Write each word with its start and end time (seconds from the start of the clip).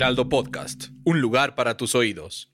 Heraldo 0.00 0.30
Podcast, 0.30 0.84
un 1.04 1.20
lugar 1.20 1.54
para 1.54 1.76
tus 1.76 1.94
oídos. 1.94 2.50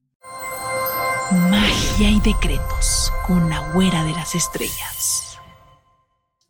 Magia 1.31 2.11
y 2.11 2.19
decretos 2.19 3.13
con 3.25 3.49
la 3.49 3.71
güera 3.73 4.03
de 4.03 4.11
las 4.11 4.35
estrellas. 4.35 5.39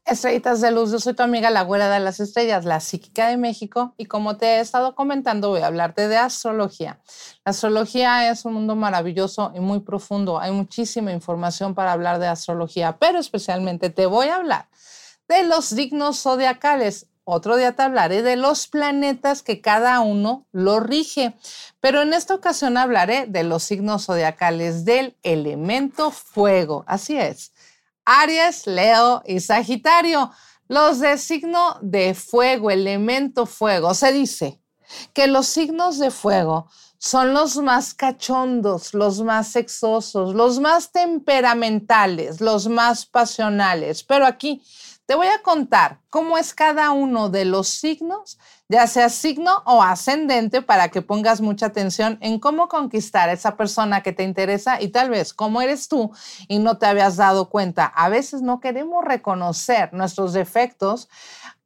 Estrellitas 0.07 0.63
de 0.63 0.71
luz, 0.71 0.93
yo 0.93 0.99
soy 0.99 1.13
tu 1.13 1.23
amiga 1.23 1.51
la 1.51 1.65
güera 1.65 1.91
de 1.91 2.01
las 2.01 2.19
estrellas, 2.19 2.65
la 2.65 2.81
psíquica 2.81 3.29
de 3.29 3.37
México, 3.37 3.93
y 3.99 4.07
como 4.07 4.39
te 4.39 4.47
he 4.47 4.61
estado 4.61 4.95
comentando, 4.95 5.51
voy 5.51 5.61
a 5.61 5.67
hablarte 5.67 6.09
de 6.09 6.17
astrología. 6.17 7.03
La 7.45 7.51
astrología 7.51 8.31
es 8.31 8.47
un 8.47 8.55
mundo 8.55 8.75
maravilloso 8.75 9.53
y 9.55 9.61
muy 9.61 9.81
profundo. 9.81 10.41
Hay 10.41 10.53
muchísima 10.53 11.13
información 11.13 11.75
para 11.75 11.93
hablar 11.93 12.21
de 12.21 12.29
astrología, 12.29 12.97
pero 12.97 13.19
especialmente 13.19 13.91
te 13.91 14.07
voy 14.07 14.29
a 14.29 14.37
hablar 14.37 14.71
de 15.29 15.45
los 15.45 15.67
signos 15.67 16.23
zodiacales. 16.23 17.09
Otro 17.29 17.57
día 17.57 17.73
te 17.73 17.83
hablaré 17.83 18.23
de 18.23 18.37
los 18.37 18.69
planetas 18.69 19.43
que 19.43 19.61
cada 19.61 19.99
uno 19.99 20.47
lo 20.53 20.79
rige, 20.79 21.35
pero 21.81 22.03
en 22.03 22.13
esta 22.13 22.37
ocasión 22.37 22.77
hablaré 22.77 23.27
de 23.27 23.43
los 23.43 23.65
signos 23.65 24.07
zodiacales 24.07 24.85
del 24.85 25.17
elemento 25.25 26.13
fuego. 26.13 26.85
Así 26.87 27.19
es. 27.19 27.53
Aries, 28.05 28.69
Leo 28.69 29.25
y 29.27 29.41
Sagitario. 29.41 30.31
Los 30.69 31.01
de 31.01 31.19
signo 31.19 31.79
de 31.83 32.15
fuego, 32.15 32.71
elemento 32.71 33.45
fuego. 33.45 33.93
Se 33.95 34.13
dice 34.13 34.61
que 35.13 35.27
los 35.27 35.49
signos 35.49 35.99
de 35.99 36.13
fuego 36.13 36.71
son 36.99 37.35
los 37.35 37.57
más 37.57 37.93
cachondos, 37.93 38.95
los 38.95 39.21
más 39.23 39.49
sexosos, 39.49 40.33
los 40.33 40.61
más 40.61 40.93
temperamentales, 40.93 42.41
los 42.41 42.69
más 42.69 43.05
pasionales. 43.05 44.05
Pero 44.05 44.27
aquí 44.27 44.63
te 45.07 45.15
voy 45.15 45.29
a 45.29 45.41
contar 45.43 46.01
cómo 46.11 46.37
es 46.37 46.53
cada 46.53 46.91
uno 46.91 47.29
de 47.29 47.45
los 47.45 47.69
signos, 47.69 48.39
ya 48.69 48.89
sea 48.89 49.09
signo 49.09 49.63
o 49.65 49.81
ascendente, 49.81 50.63
para 50.63 50.89
que 50.89 51.01
pongas 51.01 51.41
mucha 51.41 51.67
atención 51.67 52.19
en 52.21 52.41
cómo 52.41 52.69
conquistar 52.69 53.29
a 53.29 53.33
esa 53.33 53.57
persona 53.57 54.03
que 54.03 54.13
te 54.13 54.25
interesa 54.25 54.83
y 54.83 54.89
tal 54.89 55.11
vez 55.11 55.33
cómo 55.33 55.63
eres 55.63 55.87
tú 55.87 56.11
y 56.49 56.59
no 56.59 56.79
te 56.79 56.87
habías 56.87 57.17
dado 57.17 57.49
cuenta. 57.49 57.87
A 57.87 58.09
veces 58.09 58.43
no 58.43 58.61
queremos 58.61 59.05
reconocer 59.05 59.93
nuestros 59.93 60.33
defectos. 60.33 61.09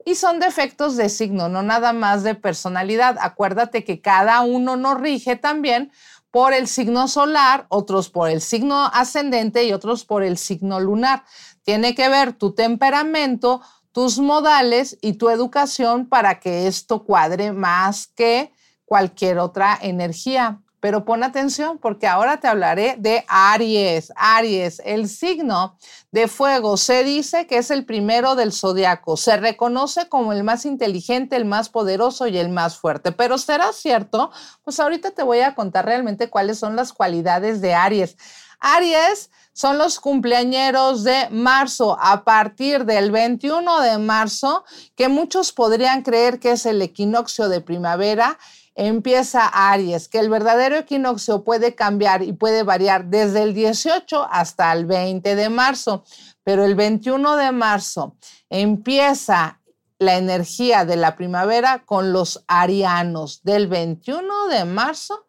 Y 0.06 0.14
son 0.14 0.40
defectos 0.40 0.96
de 0.96 1.10
signo, 1.10 1.50
no 1.50 1.62
nada 1.62 1.92
más 1.92 2.22
de 2.22 2.34
personalidad. 2.34 3.18
Acuérdate 3.20 3.84
que 3.84 4.00
cada 4.00 4.40
uno 4.40 4.76
nos 4.76 4.98
rige 4.98 5.36
también 5.36 5.92
por 6.30 6.52
el 6.52 6.68
signo 6.68 7.08
solar, 7.08 7.66
otros 7.68 8.08
por 8.08 8.30
el 8.30 8.40
signo 8.40 8.86
ascendente 8.86 9.64
y 9.64 9.72
otros 9.72 10.04
por 10.04 10.22
el 10.22 10.38
signo 10.38 10.78
lunar. 10.78 11.24
Tiene 11.70 11.94
que 11.94 12.08
ver 12.08 12.32
tu 12.32 12.52
temperamento, 12.52 13.60
tus 13.92 14.18
modales 14.18 14.98
y 15.00 15.12
tu 15.12 15.30
educación 15.30 16.08
para 16.08 16.40
que 16.40 16.66
esto 16.66 17.04
cuadre 17.04 17.52
más 17.52 18.08
que 18.08 18.52
cualquier 18.84 19.38
otra 19.38 19.78
energía. 19.80 20.62
Pero 20.80 21.04
pon 21.04 21.22
atención 21.22 21.78
porque 21.78 22.08
ahora 22.08 22.40
te 22.40 22.48
hablaré 22.48 22.96
de 22.98 23.24
Aries. 23.28 24.12
Aries, 24.16 24.82
el 24.84 25.08
signo 25.08 25.78
de 26.10 26.26
fuego, 26.26 26.76
se 26.76 27.04
dice 27.04 27.46
que 27.46 27.58
es 27.58 27.70
el 27.70 27.84
primero 27.84 28.34
del 28.34 28.52
zodiaco. 28.52 29.16
Se 29.16 29.36
reconoce 29.36 30.08
como 30.08 30.32
el 30.32 30.42
más 30.42 30.66
inteligente, 30.66 31.36
el 31.36 31.44
más 31.44 31.68
poderoso 31.68 32.26
y 32.26 32.36
el 32.36 32.48
más 32.48 32.78
fuerte. 32.78 33.12
Pero 33.12 33.38
¿será 33.38 33.72
cierto? 33.72 34.32
Pues 34.64 34.80
ahorita 34.80 35.12
te 35.12 35.22
voy 35.22 35.38
a 35.38 35.54
contar 35.54 35.84
realmente 35.84 36.30
cuáles 36.30 36.58
son 36.58 36.74
las 36.74 36.92
cualidades 36.92 37.60
de 37.60 37.74
Aries. 37.74 38.16
Aries 38.58 39.30
son 39.60 39.76
los 39.76 40.00
cumpleañeros 40.00 41.04
de 41.04 41.28
marzo, 41.30 41.98
a 42.00 42.24
partir 42.24 42.86
del 42.86 43.10
21 43.10 43.82
de 43.82 43.98
marzo, 43.98 44.64
que 44.96 45.08
muchos 45.08 45.52
podrían 45.52 46.00
creer 46.00 46.40
que 46.40 46.52
es 46.52 46.64
el 46.64 46.80
equinoccio 46.80 47.50
de 47.50 47.60
primavera, 47.60 48.38
empieza 48.74 49.44
Aries, 49.44 50.08
que 50.08 50.18
el 50.18 50.30
verdadero 50.30 50.76
equinoccio 50.76 51.44
puede 51.44 51.74
cambiar 51.74 52.22
y 52.22 52.32
puede 52.32 52.62
variar 52.62 53.04
desde 53.04 53.42
el 53.42 53.52
18 53.52 54.28
hasta 54.30 54.72
el 54.72 54.86
20 54.86 55.36
de 55.36 55.50
marzo, 55.50 56.04
pero 56.42 56.64
el 56.64 56.74
21 56.74 57.36
de 57.36 57.52
marzo 57.52 58.16
empieza 58.48 59.60
la 59.98 60.16
energía 60.16 60.86
de 60.86 60.96
la 60.96 61.16
primavera 61.16 61.84
con 61.84 62.14
los 62.14 62.42
arianos. 62.48 63.42
Del 63.42 63.66
21 63.68 64.46
de 64.48 64.64
marzo 64.64 65.26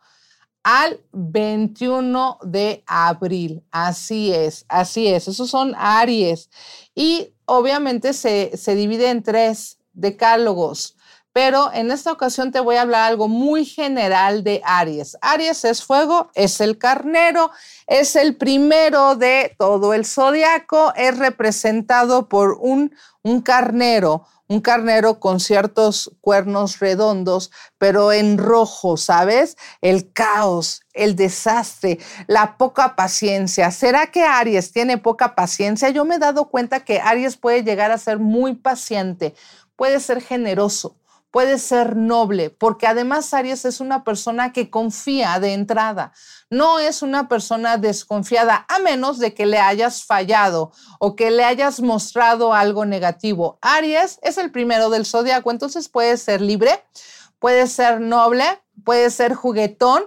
al 0.64 1.00
21 1.12 2.38
de 2.44 2.84
abril. 2.86 3.64
Así 3.72 4.32
es, 4.34 4.66
así 4.68 5.08
es. 5.08 5.28
Esos 5.28 5.50
son 5.50 5.74
Aries. 5.78 6.50
Y 6.96 7.34
obviamente 7.46 8.14
se, 8.14 8.56
se 8.56 8.76
divide 8.76 9.10
en 9.10 9.24
tres 9.24 9.80
decálogos. 9.94 10.96
Pero 11.34 11.72
en 11.74 11.92
esta 11.92 12.12
ocasión 12.12 12.52
te 12.52 12.60
voy 12.60 12.76
a 12.76 12.82
hablar 12.82 13.04
algo 13.04 13.28
muy 13.28 13.64
general 13.64 14.44
de 14.44 14.62
Aries. 14.66 15.18
Aries 15.22 15.64
es 15.64 15.84
fuego, 15.84 16.30
es 16.36 16.60
el 16.60 16.78
carnero, 16.78 17.52
es 17.88 18.16
el 18.18 18.36
primero 18.36 19.16
de 19.16 19.56
todo 19.58 19.94
el 19.94 20.06
zodiaco, 20.06 20.94
es 20.96 21.18
representado 21.18 22.28
por 22.28 22.58
un, 22.60 22.94
un 23.24 23.42
carnero, 23.42 24.26
un 24.52 24.60
carnero 24.60 25.22
con 25.22 25.40
ciertos 25.40 26.12
cuernos 26.20 26.80
redondos, 26.80 27.52
pero 27.78 28.12
en 28.12 28.38
rojo, 28.38 28.98
¿sabes? 28.98 29.56
El 29.80 30.12
caos, 30.12 30.82
el 30.92 31.16
desastre, 31.16 32.00
la 32.28 32.58
poca 32.58 32.98
paciencia. 32.98 33.72
¿Será 33.72 34.08
que 34.08 34.26
Aries 34.26 34.74
tiene 34.74 34.98
poca 34.98 35.36
paciencia? 35.36 35.90
Yo 35.92 36.04
me 36.04 36.16
he 36.16 36.20
dado 36.20 36.50
cuenta 36.50 36.82
que 36.82 37.00
Aries 37.00 37.38
puede 37.38 37.64
llegar 37.64 37.92
a 37.92 37.98
ser 37.98 38.20
muy 38.20 38.56
paciente, 38.56 39.34
puede 39.78 40.02
ser 40.02 40.22
generoso, 40.22 40.98
puede 41.32 41.58
ser 41.58 41.96
noble, 41.96 42.50
porque 42.50 42.88
además 42.88 43.34
Aries 43.34 43.66
es 43.66 43.80
una 43.80 44.04
persona 44.04 44.52
que 44.52 44.70
confía 44.70 45.40
de 45.40 45.54
entrada, 45.54 46.12
no 46.50 46.80
es 46.80 47.02
una 47.02 47.30
persona 47.30 47.78
desconfiada, 47.78 48.66
a 48.68 48.80
menos 48.80 49.18
de 49.18 49.34
que 49.34 49.46
le 49.46 49.58
hayas 49.58 50.04
fallado 50.04 50.72
o 51.00 51.16
que 51.16 51.32
le 51.32 51.46
hayas 51.46 51.80
mostrado 51.80 52.54
algo 52.54 52.86
negativo. 52.86 53.58
Aries 53.62 54.20
es 54.22 54.38
el 54.38 54.52
primero 54.52 54.90
del 54.90 55.06
zodiaco, 55.06 55.52
entonces 55.52 55.88
puede 55.88 56.18
ser 56.18 56.42
libre, 56.42 56.84
puede 57.40 57.66
ser 57.68 58.02
noble, 58.02 58.44
puede 58.84 59.10
ser 59.10 59.34
juguetón. 59.34 60.04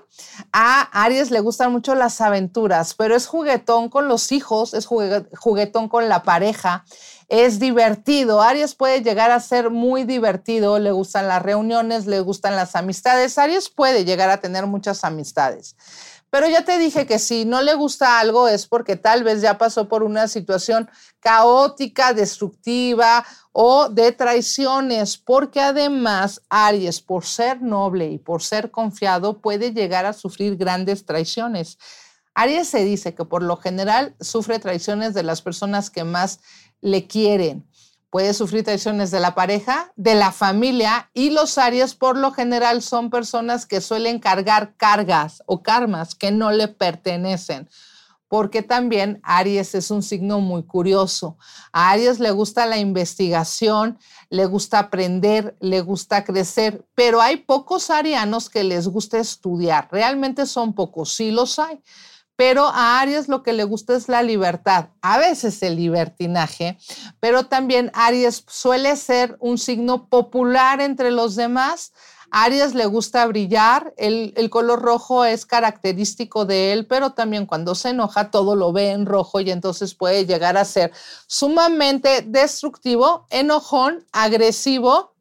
A 0.53 0.83
Aries 1.05 1.31
le 1.31 1.41
gustan 1.41 1.73
mucho 1.73 1.95
las 1.95 2.21
aventuras, 2.21 2.95
pero 2.95 3.17
es 3.17 3.27
juguetón 3.27 3.89
con 3.89 4.09
los 4.09 4.31
hijos, 4.31 4.75
es 4.75 4.87
juguetón 4.87 5.89
con 5.89 6.09
la 6.09 6.23
pareja 6.23 6.85
es 7.29 7.59
divertido. 7.59 8.43
Aries 8.43 8.75
puede 8.75 9.03
llegar 9.03 9.31
a 9.31 9.41
ser 9.41 9.71
muy 9.71 10.05
divertido, 10.05 10.79
le 10.79 10.93
gustan 10.93 11.29
las 11.29 11.43
reuniones, 11.43 12.07
le 12.07 12.21
gustan 12.21 12.57
las 12.57 12.77
amistades. 12.77 13.39
Aries 13.39 13.69
puede 13.71 14.05
llegar 14.05 14.31
a 14.31 14.41
tener 14.41 14.67
muchas 14.67 15.05
amistades. 15.05 15.77
Pero 16.35 16.49
ya 16.49 16.65
te 16.65 16.79
dije 16.79 17.07
que 17.07 17.21
si 17.21 17.45
no 17.45 17.63
le 17.63 17.75
gusta 17.75 18.19
algo 18.19 18.49
es 18.49 18.67
porque 18.67 18.97
tal 18.97 19.23
vez 19.23 19.41
ya 19.41 19.57
pasó 19.57 19.87
por 19.87 20.03
una 20.03 20.27
situación 20.27 20.91
caótica, 21.21 22.13
destructiva 22.13 23.25
o 23.53 23.89
de 23.89 24.11
traiciones, 24.11 25.17
porque 25.17 25.61
además 25.61 26.43
Aries, 26.49 27.01
por 27.01 27.25
ser 27.25 27.63
noble 27.63 28.09
y 28.09 28.19
por 28.19 28.43
ser 28.43 28.73
confiado, 28.73 29.41
puede 29.41 29.73
llegar 29.73 30.07
a 30.07 30.13
sufrir 30.13 30.57
grandes 30.57 31.07
traiciones. 31.07 31.79
Aries 32.35 32.69
se 32.69 32.85
dice 32.85 33.15
que 33.15 33.25
por 33.25 33.43
lo 33.43 33.57
general 33.57 34.17
sufre 34.21 34.59
traiciones 34.59 35.15
de 35.15 35.23
las 35.23 35.41
personas 35.41 35.91
que 35.91 36.05
más 36.05 36.41
le 36.81 37.07
quieren. 37.07 37.67
Puede 38.11 38.35
sufrir 38.35 38.65
traiciones 38.65 39.11
de 39.11 39.21
la 39.21 39.35
pareja, 39.35 39.93
de 39.97 40.15
la 40.15 40.31
familia 40.31 41.11
y 41.15 41.31
los 41.31 41.59
Aries 41.59 41.95
por 41.95 42.17
lo 42.17 42.33
general 42.33 42.83
son 42.83 43.11
personas 43.11 43.67
que 43.67 43.81
suelen 43.81 44.19
cargar 44.19 44.77
cargas 44.77 45.43
o 45.47 45.63
karmas 45.63 46.15
que 46.15 46.31
no 46.31 46.51
le 46.53 46.69
pertenecen 46.69 47.69
porque 48.29 48.63
también 48.63 49.21
Aries 49.23 49.77
es 49.77 49.93
un 49.93 50.03
signo 50.03 50.41
muy 50.41 50.65
curioso. 50.65 51.37
A 51.73 51.91
Aries 51.91 52.19
le 52.19 52.33
gusta 52.33 52.67
la 52.67 52.79
investigación, 52.79 53.97
le 54.29 54.47
gusta 54.47 54.81
aprender, 54.81 55.57
le 55.61 55.83
gusta 55.83 56.25
crecer, 56.25 56.85
pero 56.97 57.21
hay 57.21 57.37
pocos 57.37 57.91
arianos 57.91 58.51
que 58.51 58.65
les 58.65 58.89
gusta 58.89 59.19
estudiar. 59.19 59.89
Realmente 59.93 60.47
son 60.47 60.75
pocos, 60.75 61.13
sí 61.13 61.31
los 61.31 61.61
hay 61.61 61.81
pero 62.37 62.67
a 62.67 63.01
Aries 63.01 63.29
lo 63.29 63.43
que 63.43 63.53
le 63.53 63.65
gusta 63.65 63.95
es 63.95 64.09
la 64.09 64.23
libertad, 64.23 64.89
a 65.03 65.19
veces 65.19 65.63
el 65.63 65.77
libertinaje, 65.77 66.79
pero 67.21 67.47
también 67.47 67.91
Aries 67.95 68.45
suele 68.49 68.97
ser 68.97 69.37
un 69.41 69.59
signo 69.59 70.09
popular 70.09 70.81
entre 70.81 71.11
los 71.11 71.37
demás. 71.37 71.93
Aries 72.31 72.75
le 72.75 72.87
gusta 72.87 73.25
brillar, 73.27 73.95
el, 73.97 74.35
el, 74.37 74.51
color 74.51 74.83
rojo 74.83 75.25
es 75.25 75.47
característico 75.47 76.45
de 76.45 76.73
él, 76.73 76.87
pero 76.87 77.11
también 77.13 77.47
cuando 77.47 77.77
se 77.77 77.91
enoja 77.91 78.33
todo 78.33 78.57
lo 78.57 78.73
ve 78.73 78.91
en 78.91 79.07
rojo 79.07 79.39
y 79.39 79.53
entonces 79.53 79.95
puede 79.95 80.27
llegar 80.27 80.57
a 80.57 80.65
ser 80.65 80.91
sumamente 81.29 82.23
destructivo, 82.27 83.27
enojón, 83.31 84.05
agresivo 84.11 85.15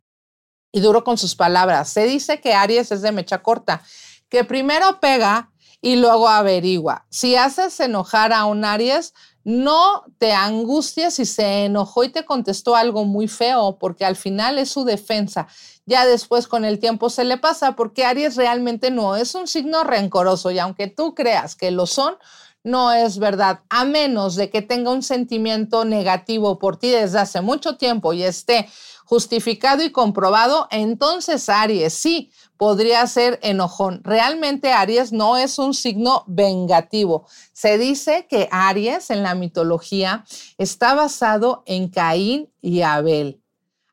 y 0.72 0.80
duro 0.80 1.04
con 1.04 1.20
sus 1.20 1.36
palabras. 1.36 1.90
Se 1.90 2.06
dice 2.06 2.42
que 2.42 2.56
Aries 2.56 2.92
es 2.92 3.04
de 3.04 3.12
mecha 3.12 3.44
corta, 3.44 3.84
que 4.28 4.44
primero 4.44 5.00
pega 5.00 5.53
y 5.84 5.98
luego 5.98 6.30
averigua. 6.30 7.06
Si 7.10 7.36
haces 7.36 7.78
enojar 7.82 8.32
a 8.32 8.46
un 8.46 8.64
Aries, 8.64 9.14
no 9.44 10.06
te 10.18 10.32
angusties 10.32 11.16
si 11.16 11.26
se 11.26 11.66
enojó 11.66 12.06
y 12.06 12.10
te 12.10 12.24
contestó 12.24 12.78
algo 12.78 13.04
muy 13.04 13.28
feo, 13.28 13.78
porque 13.78 14.06
al 14.06 14.16
final 14.16 14.58
es 14.60 14.70
su 14.70 14.86
defensa. 14.86 15.46
Ya 15.86 16.06
después 16.06 16.48
con 16.48 16.64
el 16.64 16.80
tiempo 16.80 17.10
se 17.10 17.26
le 17.26 17.38
pasa, 17.38 17.76
porque 17.76 18.06
Aries 18.06 18.38
realmente 18.38 18.92
no 18.92 19.18
es 19.18 19.36
un 19.36 19.46
signo 19.46 19.84
rencoroso 19.84 20.52
y 20.52 20.60
aunque 20.60 20.88
tú 20.88 21.14
creas 21.14 21.54
que 21.58 21.70
lo 21.70 21.86
son, 21.86 22.16
no 22.64 22.94
es 22.94 23.20
verdad, 23.20 23.60
a 23.70 23.84
menos 23.84 24.38
de 24.38 24.50
que 24.50 24.62
tenga 24.62 24.90
un 24.90 25.04
sentimiento 25.04 25.84
negativo 25.84 26.60
por 26.60 26.78
ti 26.78 26.92
desde 26.92 27.20
hace 27.20 27.42
mucho 27.42 27.76
tiempo 27.76 28.14
y 28.14 28.24
esté 28.24 28.70
justificado 29.04 29.84
y 29.84 29.92
comprobado, 29.92 30.70
entonces 30.72 31.50
Aries 31.50 31.94
sí 31.94 32.32
podría 32.58 33.06
ser 33.08 33.40
enojón. 33.42 34.02
Realmente 34.04 34.72
Aries 34.72 35.12
no 35.12 35.38
es 35.38 35.60
un 35.60 35.74
signo 35.74 36.24
vengativo. 36.28 37.28
Se 37.52 37.78
dice 37.78 38.28
que 38.30 38.48
Aries 38.52 39.10
en 39.10 39.24
la 39.24 39.36
mitología 39.36 40.26
está 40.58 40.94
basado 40.94 41.64
en 41.66 41.90
Caín 41.90 42.50
y 42.62 42.82
Abel. 42.82 43.42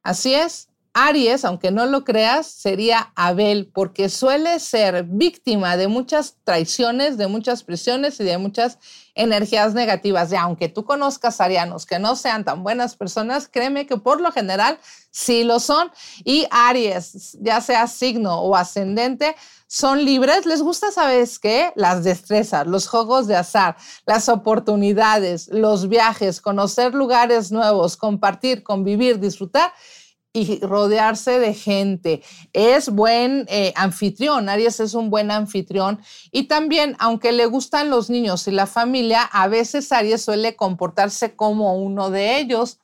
Así 0.03 0.35
es, 0.35 0.71
Aries, 0.93 1.45
aunque 1.45 1.71
no 1.71 1.87
lo 1.87 2.05
creas, 2.05 2.49
sería 2.49 3.13
Abel, 3.15 3.71
porque 3.73 4.09
suele 4.09 4.59
ser 4.59 5.05
víctima 5.05 5.77
de 5.77 5.87
muchas 5.87 6.37
traiciones, 6.43 7.17
de 7.17 7.29
muchas 7.29 7.63
presiones 7.63 8.19
y 8.19 8.25
de 8.25 8.39
muchas 8.39 8.79
energías 9.15 9.73
negativas. 9.73 10.33
Y 10.33 10.37
aunque 10.37 10.69
tú 10.69 10.85
conozcas 10.85 11.41
arianos 11.41 11.87
que 11.87 12.01
no 12.01 12.17
sean 12.17 12.45
tan 12.45 12.65
buenas 12.65 12.97
personas, 12.97 13.47
créeme 13.49 13.87
que 13.87 13.99
por 13.99 14.21
lo 14.21 14.33
general 14.33 14.79
sí 15.11 15.45
lo 15.45 15.61
son. 15.61 15.91
Y 16.25 16.47
Aries, 16.51 17.37
ya 17.41 17.61
sea 17.61 17.87
signo 17.87 18.41
o 18.41 18.57
ascendente, 18.57 19.35
son 19.67 20.05
libres. 20.05 20.47
Les 20.47 20.63
gusta, 20.63 20.91
¿sabes 20.91 21.39
qué? 21.39 21.73
Las 21.77 22.05
destrezas, 22.05 22.67
los 22.67 22.89
juegos 22.89 23.27
de 23.27 23.37
azar, 23.37 23.77
las 24.07 24.29
oportunidades, 24.29 25.49
los 25.49 25.89
viajes, 25.89 26.41
conocer 26.41 26.95
lugares 26.95 27.53
nuevos, 27.53 27.97
compartir, 27.97 28.63
convivir, 28.63 29.21
disfrutar 29.21 29.73
y 30.33 30.61
rodearse 30.61 31.39
de 31.39 31.55
gente. 31.55 32.23
Es 32.53 32.89
buen 32.89 33.47
eh, 33.49 33.73
anfitrión, 33.77 34.49
Aries 34.49 34.81
es 34.81 34.95
un 34.95 35.11
buen 35.11 35.31
anfitrión 35.31 36.01
y 36.31 36.45
también, 36.45 36.97
aunque 36.99 37.33
le 37.33 37.47
gustan 37.47 37.91
los 37.91 38.11
niños 38.11 38.47
y 38.47 38.53
la 38.53 38.67
familia, 38.67 39.23
a 39.23 39.49
veces 39.49 39.91
Aries 39.91 40.23
suele 40.23 40.57
comportarse 40.57 41.35
como 41.35 41.75
uno 41.77 42.11
de 42.11 42.39
ellos. 42.39 42.79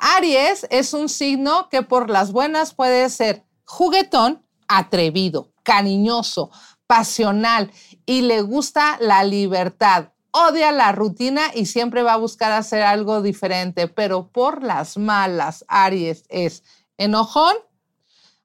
Aries 0.00 0.66
es 0.70 0.94
un 0.94 1.10
signo 1.10 1.68
que 1.68 1.82
por 1.82 2.08
las 2.08 2.32
buenas 2.32 2.74
puede 2.74 3.08
ser 3.10 3.44
juguetón, 3.64 4.42
atrevido, 4.66 5.52
cariñoso, 5.62 6.50
pasional 6.86 7.70
y 8.06 8.22
le 8.22 8.40
gusta 8.40 8.96
la 9.00 9.22
libertad. 9.24 10.12
Odia 10.32 10.72
la 10.72 10.92
rutina 10.92 11.50
y 11.54 11.66
siempre 11.66 12.02
va 12.02 12.14
a 12.14 12.18
buscar 12.18 12.50
hacer 12.52 12.82
algo 12.82 13.20
diferente, 13.20 13.88
pero 13.88 14.28
por 14.28 14.62
las 14.62 14.96
malas, 14.96 15.64
Aries 15.68 16.24
es 16.30 16.64
enojón, 16.96 17.56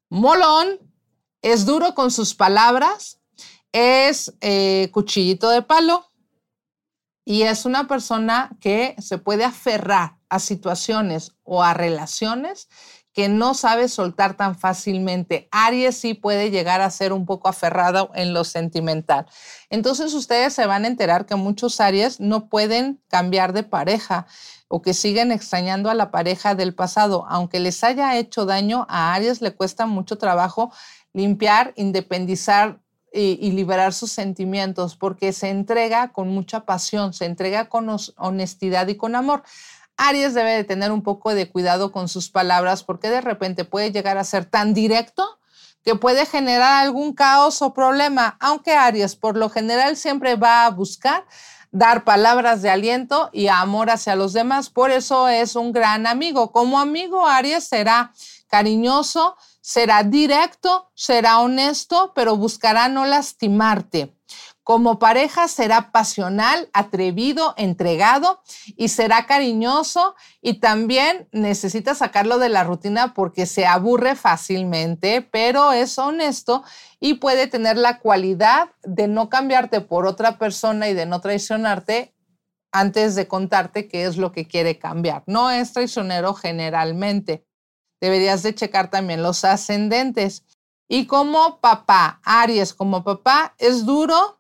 molón, 0.09 0.79
es 1.41 1.65
duro 1.65 1.95
con 1.95 2.11
sus 2.11 2.35
palabras, 2.35 3.19
es 3.71 4.33
eh, 4.41 4.89
cuchillito 4.91 5.49
de 5.49 5.61
palo 5.61 6.05
y 7.25 7.41
es 7.41 7.65
una 7.65 7.87
persona 7.87 8.51
que 8.61 8.95
se 8.99 9.17
puede 9.17 9.43
aferrar 9.43 10.17
a 10.29 10.39
situaciones 10.39 11.35
o 11.43 11.63
a 11.63 11.73
relaciones 11.73 12.69
que 13.15 13.29
no 13.29 13.53
sabe 13.53 13.87
soltar 13.87 14.35
tan 14.35 14.55
fácilmente. 14.55 15.47
Aries 15.51 15.95
sí 15.97 16.13
puede 16.13 16.51
llegar 16.51 16.81
a 16.81 16.91
ser 16.91 17.13
un 17.13 17.25
poco 17.25 17.47
aferrado 17.47 18.11
en 18.13 18.33
lo 18.33 18.43
sentimental. 18.43 19.25
Entonces 19.69 20.13
ustedes 20.13 20.53
se 20.53 20.65
van 20.65 20.83
a 20.83 20.89
enterar 20.89 21.25
que 21.25 21.35
muchos 21.35 21.79
Aries 21.79 22.19
no 22.19 22.49
pueden 22.49 23.01
cambiar 23.07 23.53
de 23.53 23.63
pareja 23.63 24.27
o 24.67 24.81
que 24.81 24.93
siguen 24.93 25.31
extrañando 25.31 25.89
a 25.89 25.95
la 25.95 26.11
pareja 26.11 26.55
del 26.55 26.75
pasado. 26.75 27.25
Aunque 27.29 27.61
les 27.61 27.85
haya 27.85 28.17
hecho 28.17 28.45
daño, 28.45 28.85
a 28.89 29.13
Aries 29.13 29.41
le 29.41 29.55
cuesta 29.55 29.85
mucho 29.85 30.17
trabajo 30.17 30.73
limpiar, 31.13 31.71
independizar 31.77 32.81
y, 33.15 33.51
liberar 33.51 33.93
sus 33.93 34.11
sentimientos 34.11 34.95
porque 34.95 35.31
se 35.31 35.49
entrega 35.49 36.11
con 36.11 36.27
mucha 36.27 36.65
pasión, 36.65 37.13
se 37.13 37.25
entrega 37.25 37.69
con 37.69 37.95
honestidad 38.17 38.87
y 38.87 38.95
con 38.95 39.15
amor. 39.15 39.43
Aries 39.97 40.33
debe 40.33 40.51
de 40.51 40.63
tener 40.65 40.91
un 40.91 41.01
poco 41.01 41.33
de 41.33 41.49
cuidado 41.49 41.91
con 41.91 42.09
sus 42.09 42.29
palabras 42.29 42.83
porque 42.83 43.09
de 43.09 43.21
repente 43.21 43.63
puede 43.63 43.91
llegar 43.91 44.17
a 44.17 44.23
ser 44.23 44.45
tan 44.45 44.73
directo 44.73 45.39
que 45.83 45.95
puede 45.95 46.25
generar 46.25 46.83
algún 46.83 47.13
caos 47.13 47.61
o 47.61 47.73
problema, 47.73 48.37
aunque 48.39 48.73
Aries 48.73 49.15
por 49.15 49.37
lo 49.37 49.49
general 49.49 49.95
siempre 49.95 50.35
va 50.35 50.65
a 50.65 50.69
buscar 50.71 51.25
dar 51.71 52.03
palabras 52.03 52.61
de 52.61 52.69
aliento 52.69 53.29
y 53.33 53.47
amor 53.47 53.89
hacia 53.89 54.15
los 54.15 54.33
demás. 54.33 54.69
Por 54.69 54.91
eso 54.91 55.27
es 55.27 55.55
un 55.55 55.73
gran 55.73 56.07
amigo. 56.07 56.51
Como 56.51 56.79
amigo, 56.79 57.27
Aries 57.27 57.65
será 57.65 58.13
cariñoso, 58.47 59.35
será 59.65 60.03
directo, 60.03 60.91
será 60.93 61.39
honesto, 61.39 62.11
pero 62.13 62.37
buscará 62.37 62.87
no 62.87 63.03
lastimarte. 63.03 64.15
Como 64.61 64.99
pareja 64.99 65.47
será 65.47 65.91
pasional, 65.91 66.69
atrevido, 66.71 67.55
entregado 67.57 68.43
y 68.77 68.89
será 68.89 69.25
cariñoso 69.25 70.13
y 70.39 70.59
también 70.59 71.27
necesita 71.31 71.95
sacarlo 71.95 72.37
de 72.37 72.49
la 72.49 72.63
rutina 72.63 73.15
porque 73.15 73.47
se 73.47 73.65
aburre 73.65 74.13
fácilmente, 74.15 75.23
pero 75.23 75.71
es 75.71 75.97
honesto 75.97 76.63
y 76.99 77.15
puede 77.15 77.47
tener 77.47 77.75
la 77.75 77.97
cualidad 77.97 78.69
de 78.83 79.07
no 79.07 79.29
cambiarte 79.29 79.81
por 79.81 80.05
otra 80.05 80.37
persona 80.37 80.89
y 80.89 80.93
de 80.93 81.07
no 81.07 81.21
traicionarte 81.21 82.13
antes 82.71 83.15
de 83.15 83.27
contarte 83.27 83.87
qué 83.87 84.05
es 84.05 84.17
lo 84.17 84.31
que 84.31 84.47
quiere 84.47 84.77
cambiar. 84.77 85.23
No 85.25 85.49
es 85.49 85.73
traicionero 85.73 86.35
generalmente. 86.35 87.44
Deberías 88.05 88.43
de 88.43 88.53
checar 88.53 88.91
también 88.91 89.23
los 89.23 89.43
ascendentes. 89.43 90.43
Y 90.87 91.07
como 91.07 91.59
papá, 91.59 92.21
Aries 92.23 92.71
como 92.71 93.03
papá, 93.03 93.55
es 93.57 93.83
duro, 93.83 94.39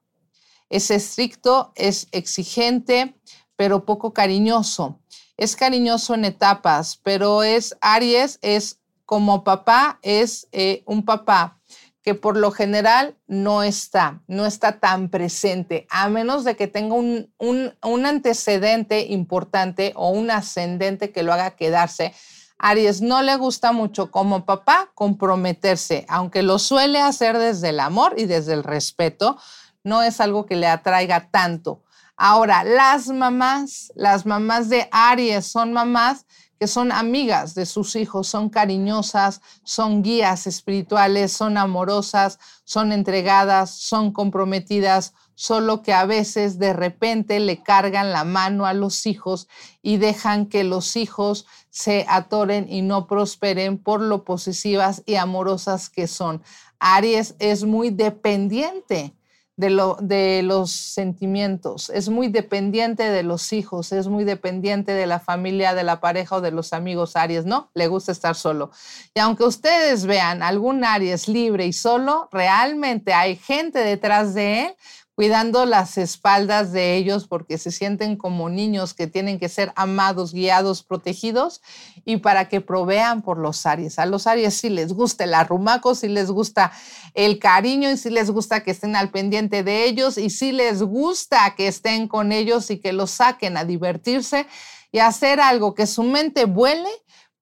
es 0.69 0.91
estricto, 0.91 1.73
es 1.73 2.07
exigente, 2.11 3.15
pero 3.55 3.83
poco 3.83 4.13
cariñoso. 4.13 4.99
Es 5.35 5.55
cariñoso 5.55 6.13
en 6.13 6.25
etapas, 6.25 6.99
pero 7.01 7.41
es 7.41 7.75
Aries, 7.81 8.37
es 8.43 8.77
como 9.03 9.43
papá, 9.43 9.97
es 10.03 10.47
eh, 10.51 10.83
un 10.85 11.03
papá 11.03 11.59
que 12.03 12.13
por 12.13 12.37
lo 12.37 12.51
general 12.51 13.17
no 13.25 13.63
está, 13.63 14.21
no 14.27 14.45
está 14.45 14.79
tan 14.79 15.09
presente, 15.09 15.87
a 15.89 16.07
menos 16.07 16.43
de 16.43 16.55
que 16.55 16.67
tenga 16.67 16.93
un, 16.93 17.33
un, 17.39 18.05
antecedente 18.05 19.07
importante 19.07 19.91
o 19.95 20.09
un 20.11 20.29
ascendente 20.29 21.11
que 21.11 21.23
lo 21.23 21.33
haga 21.33 21.55
quedarse. 21.55 22.13
Aries 22.57 23.01
no 23.01 23.21
le 23.21 23.35
gusta 23.35 23.71
mucho 23.71 24.11
como 24.11 24.45
papá 24.45 24.91
comprometerse, 24.95 26.05
aunque 26.07 26.43
lo 26.43 26.59
suele 26.59 27.01
hacer 27.01 27.37
desde 27.37 27.69
el 27.69 27.79
amor 27.79 28.15
y 28.17 28.25
desde 28.25 28.53
el 28.53 28.63
respeto, 28.63 29.37
no 29.83 30.01
es 30.01 30.19
algo 30.19 30.45
que 30.45 30.55
le 30.55 30.67
atraiga 30.67 31.29
tanto. 31.29 31.83
Ahora, 32.17 32.63
las 32.63 33.07
mamás, 33.07 33.91
las 33.95 34.25
mamás 34.25 34.69
de 34.69 34.87
Aries 34.91 35.45
son 35.45 35.73
mamás 35.73 36.25
que 36.59 36.67
son 36.67 36.91
amigas 36.91 37.53
de 37.55 37.65
sus 37.65 37.95
hijos, 37.95 38.27
son 38.27 38.49
cariñosas, 38.49 39.41
son 39.63 40.03
guías 40.03 40.47
espirituales, 40.47 41.31
son 41.33 41.57
amorosas, 41.57 42.39
son 42.63 42.91
entregadas, 42.91 43.71
son 43.71 44.11
comprometidas, 44.11 45.13
solo 45.35 45.81
que 45.81 45.93
a 45.93 46.05
veces 46.05 46.57
de 46.57 46.73
repente 46.73 47.39
le 47.39 47.61
cargan 47.61 48.11
la 48.11 48.23
mano 48.23 48.65
a 48.65 48.73
los 48.73 49.05
hijos 49.05 49.47
y 49.81 49.97
dejan 49.97 50.45
que 50.45 50.63
los 50.63 50.95
hijos 50.95 51.45
se 51.69 52.05
atoren 52.07 52.71
y 52.71 52.81
no 52.81 53.05
prosperen 53.05 53.77
por 53.77 54.01
lo 54.01 54.23
posesivas 54.23 55.03
y 55.05 55.15
amorosas 55.15 55.89
que 55.89 56.07
son. 56.07 56.41
Aries 56.79 57.35
es 57.39 57.65
muy 57.65 57.89
dependiente 57.89 59.13
de, 59.57 59.69
lo, 59.69 59.97
de 60.01 60.41
los 60.43 60.71
sentimientos, 60.71 61.89
es 61.89 62.09
muy 62.09 62.27
dependiente 62.27 63.03
de 63.03 63.23
los 63.23 63.53
hijos, 63.53 63.91
es 63.91 64.07
muy 64.07 64.23
dependiente 64.23 64.91
de 64.91 65.07
la 65.07 65.19
familia, 65.19 65.73
de 65.73 65.83
la 65.83 66.01
pareja 66.01 66.37
o 66.37 66.41
de 66.41 66.51
los 66.51 66.73
amigos 66.73 67.15
Aries, 67.15 67.45
¿no? 67.45 67.69
Le 67.73 67.87
gusta 67.87 68.11
estar 68.11 68.35
solo. 68.35 68.71
Y 69.13 69.19
aunque 69.19 69.43
ustedes 69.43 70.05
vean 70.05 70.43
algún 70.43 70.83
Aries 70.83 71.27
libre 71.27 71.65
y 71.65 71.73
solo, 71.73 72.27
realmente 72.31 73.13
hay 73.13 73.37
gente 73.37 73.79
detrás 73.79 74.33
de 74.33 74.65
él 74.65 74.75
cuidando 75.15 75.65
las 75.65 75.97
espaldas 75.97 76.73
de 76.73 76.95
ellos 76.95 77.25
porque 77.25 77.57
se 77.57 77.71
sienten 77.71 78.17
como 78.17 78.49
niños 78.49 78.93
que 78.93 79.07
tienen 79.07 79.39
que 79.39 79.47
ser 79.47 79.71
amados, 79.75 80.33
guiados, 80.33 80.83
protegidos 80.83 81.61
y 82.03 82.17
para 82.17 82.49
que 82.49 82.59
provean 82.59 83.21
por 83.21 83.37
los 83.37 83.65
Aries. 83.65 83.97
A 83.97 84.05
los 84.05 84.27
Aries 84.27 84.55
sí 84.55 84.69
les 84.69 84.91
gusta 84.91 85.23
el 85.23 85.33
arrumaco, 85.33 85.95
sí 85.95 86.09
les 86.09 86.29
gusta 86.29 86.73
el 87.13 87.39
cariño 87.39 87.89
y 87.89 87.97
sí 87.97 88.09
les 88.09 88.29
gusta 88.29 88.63
que 88.63 88.71
estén 88.71 88.97
al 88.97 89.09
pendiente 89.09 89.63
de 89.63 89.85
ellos 89.85 90.17
y 90.17 90.29
sí 90.29 90.51
les 90.51 90.83
gusta 90.83 91.55
que 91.55 91.67
estén 91.67 92.09
con 92.09 92.33
ellos 92.33 92.69
y 92.69 92.79
que 92.79 92.91
los 92.91 93.11
saquen 93.11 93.55
a 93.55 93.63
divertirse 93.63 94.47
y 94.91 94.99
hacer 94.99 95.39
algo 95.39 95.75
que 95.75 95.87
su 95.87 96.03
mente 96.03 96.45
vuele 96.45 96.89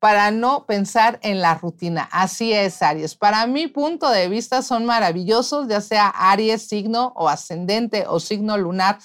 para 0.03 0.31
no 0.31 0.65
pensar 0.65 1.17
en 1.23 1.39
la 1.39 1.55
rutina. 1.55 2.09
Así 2.11 2.51
es, 2.51 2.81
Aries. 2.81 3.15
Para 3.15 3.47
mi 3.47 3.67
punto 3.67 4.09
de 4.09 4.27
vista 4.27 4.61
son 4.61 4.83
maravillosos, 4.83 5.69
ya 5.69 5.79
sea 5.79 6.09
Aries, 6.09 6.67
signo 6.67 7.13
o 7.15 7.29
ascendente 7.29 8.03
o 8.09 8.19
signo 8.19 8.57
lunar, 8.57 8.99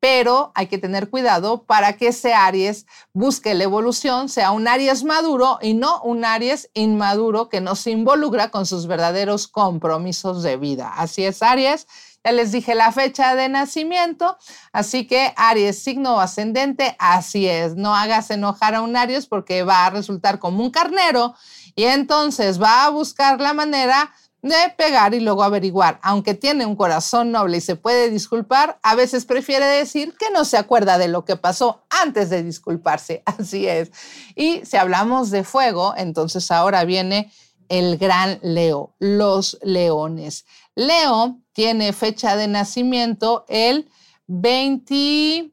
pero 0.00 0.52
hay 0.54 0.66
que 0.66 0.76
tener 0.76 1.08
cuidado 1.08 1.64
para 1.64 1.94
que 1.96 2.08
ese 2.08 2.34
Aries 2.34 2.84
busque 3.14 3.54
la 3.54 3.64
evolución, 3.64 4.28
sea 4.28 4.50
un 4.50 4.68
Aries 4.68 5.02
maduro 5.02 5.58
y 5.62 5.72
no 5.72 6.02
un 6.02 6.26
Aries 6.26 6.68
inmaduro 6.74 7.48
que 7.48 7.62
no 7.62 7.74
se 7.74 7.92
involucra 7.92 8.50
con 8.50 8.66
sus 8.66 8.86
verdaderos 8.86 9.48
compromisos 9.48 10.42
de 10.42 10.58
vida. 10.58 10.92
Así 10.94 11.24
es, 11.24 11.42
Aries. 11.42 11.86
Ya 12.24 12.32
les 12.32 12.52
dije 12.52 12.74
la 12.74 12.90
fecha 12.90 13.34
de 13.34 13.50
nacimiento, 13.50 14.38
así 14.72 15.06
que 15.06 15.34
Aries, 15.36 15.82
signo 15.82 16.20
ascendente, 16.20 16.96
así 16.98 17.46
es. 17.46 17.76
No 17.76 17.94
hagas 17.94 18.30
enojar 18.30 18.74
a 18.74 18.80
un 18.80 18.96
Aries 18.96 19.26
porque 19.26 19.62
va 19.62 19.84
a 19.84 19.90
resultar 19.90 20.38
como 20.38 20.64
un 20.64 20.70
carnero 20.70 21.34
y 21.76 21.84
entonces 21.84 22.62
va 22.62 22.86
a 22.86 22.88
buscar 22.88 23.40
la 23.42 23.52
manera 23.52 24.10
de 24.44 24.74
pegar 24.76 25.14
y 25.14 25.20
luego 25.20 25.42
averiguar. 25.42 25.98
Aunque 26.02 26.34
tiene 26.34 26.66
un 26.66 26.76
corazón 26.76 27.32
noble 27.32 27.58
y 27.58 27.60
se 27.62 27.76
puede 27.76 28.10
disculpar, 28.10 28.78
a 28.82 28.94
veces 28.94 29.24
prefiere 29.24 29.64
decir 29.64 30.14
que 30.18 30.30
no 30.30 30.44
se 30.44 30.58
acuerda 30.58 30.98
de 30.98 31.08
lo 31.08 31.24
que 31.24 31.36
pasó 31.36 31.84
antes 31.88 32.28
de 32.28 32.42
disculparse. 32.42 33.22
Así 33.26 33.66
es. 33.66 33.90
Y 34.34 34.64
si 34.64 34.76
hablamos 34.76 35.30
de 35.30 35.44
fuego, 35.44 35.94
entonces 35.96 36.50
ahora 36.50 36.84
viene 36.84 37.32
el 37.68 37.98
gran 37.98 38.38
Leo, 38.42 38.94
los 38.98 39.58
leones. 39.62 40.44
Leo 40.74 41.40
tiene 41.52 41.92
fecha 41.92 42.36
de 42.36 42.48
nacimiento 42.48 43.44
el 43.48 43.88
20 44.26 45.52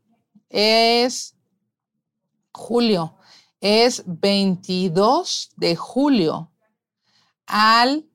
es 0.50 1.36
julio, 2.52 3.18
es 3.60 4.04
22 4.06 5.52
de 5.56 5.76
julio 5.76 6.52
al 7.46 8.06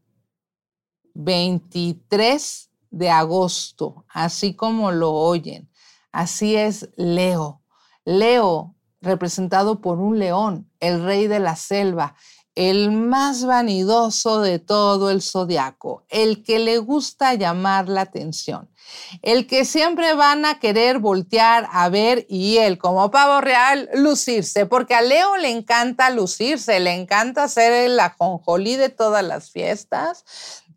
23 1.14 2.70
de 2.90 3.10
agosto, 3.10 4.04
así 4.08 4.54
como 4.54 4.92
lo 4.92 5.12
oyen. 5.12 5.70
Así 6.12 6.56
es 6.56 6.88
Leo. 6.96 7.62
Leo, 8.04 8.74
representado 9.00 9.80
por 9.80 9.98
un 9.98 10.18
león, 10.18 10.70
el 10.80 11.02
rey 11.04 11.26
de 11.26 11.38
la 11.38 11.56
selva, 11.56 12.16
el 12.56 12.90
más 12.90 13.44
vanidoso 13.44 14.40
de 14.40 14.58
todo 14.58 15.10
el 15.10 15.20
zodiaco, 15.22 16.04
el 16.08 16.42
que 16.42 16.58
le 16.58 16.78
gusta 16.78 17.34
llamar 17.34 17.88
la 17.88 18.00
atención, 18.00 18.68
el 19.22 19.46
que 19.46 19.64
siempre 19.64 20.14
van 20.14 20.44
a 20.44 20.58
querer 20.58 20.98
voltear 20.98 21.68
a 21.72 21.88
ver 21.88 22.26
y 22.28 22.58
él, 22.58 22.78
como 22.78 23.10
pavo 23.10 23.40
real, 23.40 23.88
lucirse, 23.94 24.66
porque 24.66 24.94
a 24.94 25.02
Leo 25.02 25.36
le 25.36 25.50
encanta 25.50 26.10
lucirse, 26.10 26.80
le 26.80 26.92
encanta 26.92 27.48
ser 27.48 27.72
el 27.72 27.98
ajonjolí 27.98 28.76
de 28.76 28.88
todas 28.88 29.24
las 29.24 29.50
fiestas, 29.50 30.24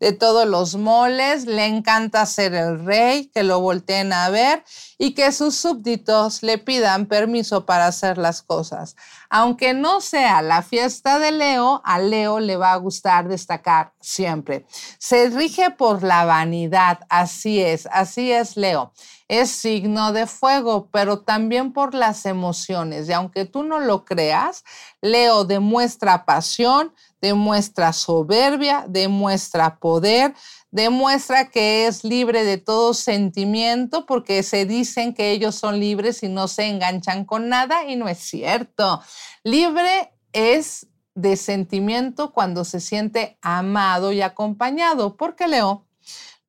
de 0.00 0.12
todos 0.12 0.48
los 0.48 0.76
moles, 0.76 1.44
le 1.44 1.66
encanta 1.66 2.24
ser 2.24 2.54
el 2.54 2.84
rey, 2.84 3.26
que 3.26 3.42
lo 3.42 3.60
volteen 3.60 4.14
a 4.14 4.30
ver 4.30 4.64
y 4.96 5.12
que 5.12 5.30
sus 5.30 5.56
súbditos 5.56 6.42
le 6.42 6.56
pidan 6.56 7.04
permiso 7.04 7.66
para 7.66 7.86
hacer 7.86 8.16
las 8.16 8.40
cosas. 8.40 8.96
Aunque 9.28 9.74
no 9.74 10.00
sea 10.00 10.40
la 10.40 10.62
fiesta 10.62 11.18
de 11.18 11.32
Leo, 11.32 11.82
a 11.84 11.98
Leo 11.98 12.40
le 12.40 12.56
va 12.56 12.72
a 12.72 12.76
gustar 12.76 13.28
destacar 13.28 13.92
siempre. 14.00 14.66
Se 14.98 15.28
rige 15.28 15.70
por 15.70 16.02
la 16.02 16.24
vanidad, 16.24 17.00
así 17.10 17.60
es, 17.60 17.86
así 17.92 18.32
es 18.32 18.56
Leo. 18.56 18.92
Es 19.28 19.50
signo 19.50 20.12
de 20.12 20.26
fuego, 20.26 20.88
pero 20.90 21.20
también 21.20 21.72
por 21.72 21.94
las 21.94 22.26
emociones. 22.26 23.08
Y 23.08 23.12
aunque 23.12 23.44
tú 23.44 23.62
no 23.62 23.78
lo 23.78 24.04
creas, 24.04 24.64
Leo 25.00 25.44
demuestra 25.44 26.24
pasión, 26.24 26.92
demuestra 27.20 27.92
soberbia, 27.92 28.84
demuestra 28.88 29.78
poder, 29.78 30.34
demuestra 30.70 31.50
que 31.50 31.86
es 31.86 32.04
libre 32.04 32.44
de 32.44 32.58
todo 32.58 32.94
sentimiento 32.94 34.06
porque 34.06 34.42
se 34.42 34.66
dicen 34.66 35.14
que 35.14 35.30
ellos 35.30 35.54
son 35.54 35.78
libres 35.78 36.22
y 36.22 36.28
no 36.28 36.48
se 36.48 36.66
enganchan 36.66 37.24
con 37.24 37.48
nada 37.48 37.84
y 37.84 37.96
no 37.96 38.08
es 38.08 38.18
cierto. 38.18 39.00
Libre 39.44 40.12
es 40.32 40.86
de 41.14 41.36
sentimiento 41.36 42.32
cuando 42.32 42.64
se 42.64 42.80
siente 42.80 43.38
amado 43.42 44.12
y 44.12 44.22
acompañado, 44.22 45.16
porque 45.16 45.48
Leo 45.48 45.86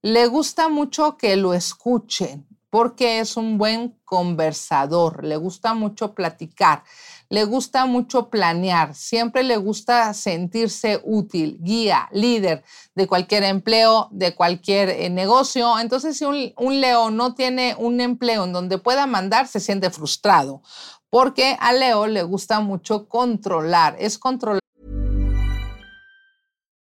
le 0.02 0.28
gusta 0.28 0.70
mucho 0.70 1.18
que 1.18 1.36
lo 1.36 1.54
escuchen, 1.54 2.48
porque 2.70 3.20
es 3.20 3.38
un 3.38 3.58
buen 3.58 4.00
conversador, 4.06 5.24
le 5.24 5.38
gusta 5.38 5.74
mucho 5.74 6.14
platicar 6.14 6.84
le 7.32 7.46
gusta 7.46 7.86
mucho 7.86 8.30
planear, 8.30 8.94
siempre 8.94 9.44
le 9.44 9.56
gusta 9.56 10.14
sentirse 10.14 11.00
útil, 11.06 11.58
guía, 11.62 12.10
líder 12.12 12.62
de 12.94 13.08
cualquier 13.08 13.44
empleo, 13.44 14.10
de 14.12 14.36
cualquier 14.36 14.90
eh, 14.90 15.10
negocio. 15.10 15.80
Entonces, 15.80 16.18
si 16.18 16.26
un, 16.26 16.54
un 16.58 16.82
león 16.82 17.16
no 17.16 17.34
tiene 17.34 17.74
un 17.80 18.02
empleo 18.02 18.44
en 18.44 18.52
donde 18.52 18.78
pueda 18.80 19.08
mandar, 19.08 19.48
se 19.48 19.62
siente 19.62 19.90
frustrado, 19.92 20.62
porque 21.10 21.56
a 21.62 21.72
Leo 21.72 22.06
le 22.06 22.24
gusta 22.24 22.60
mucho 22.60 23.08
controlar, 23.08 23.96
es 23.98 24.18
controlar. 24.18 24.61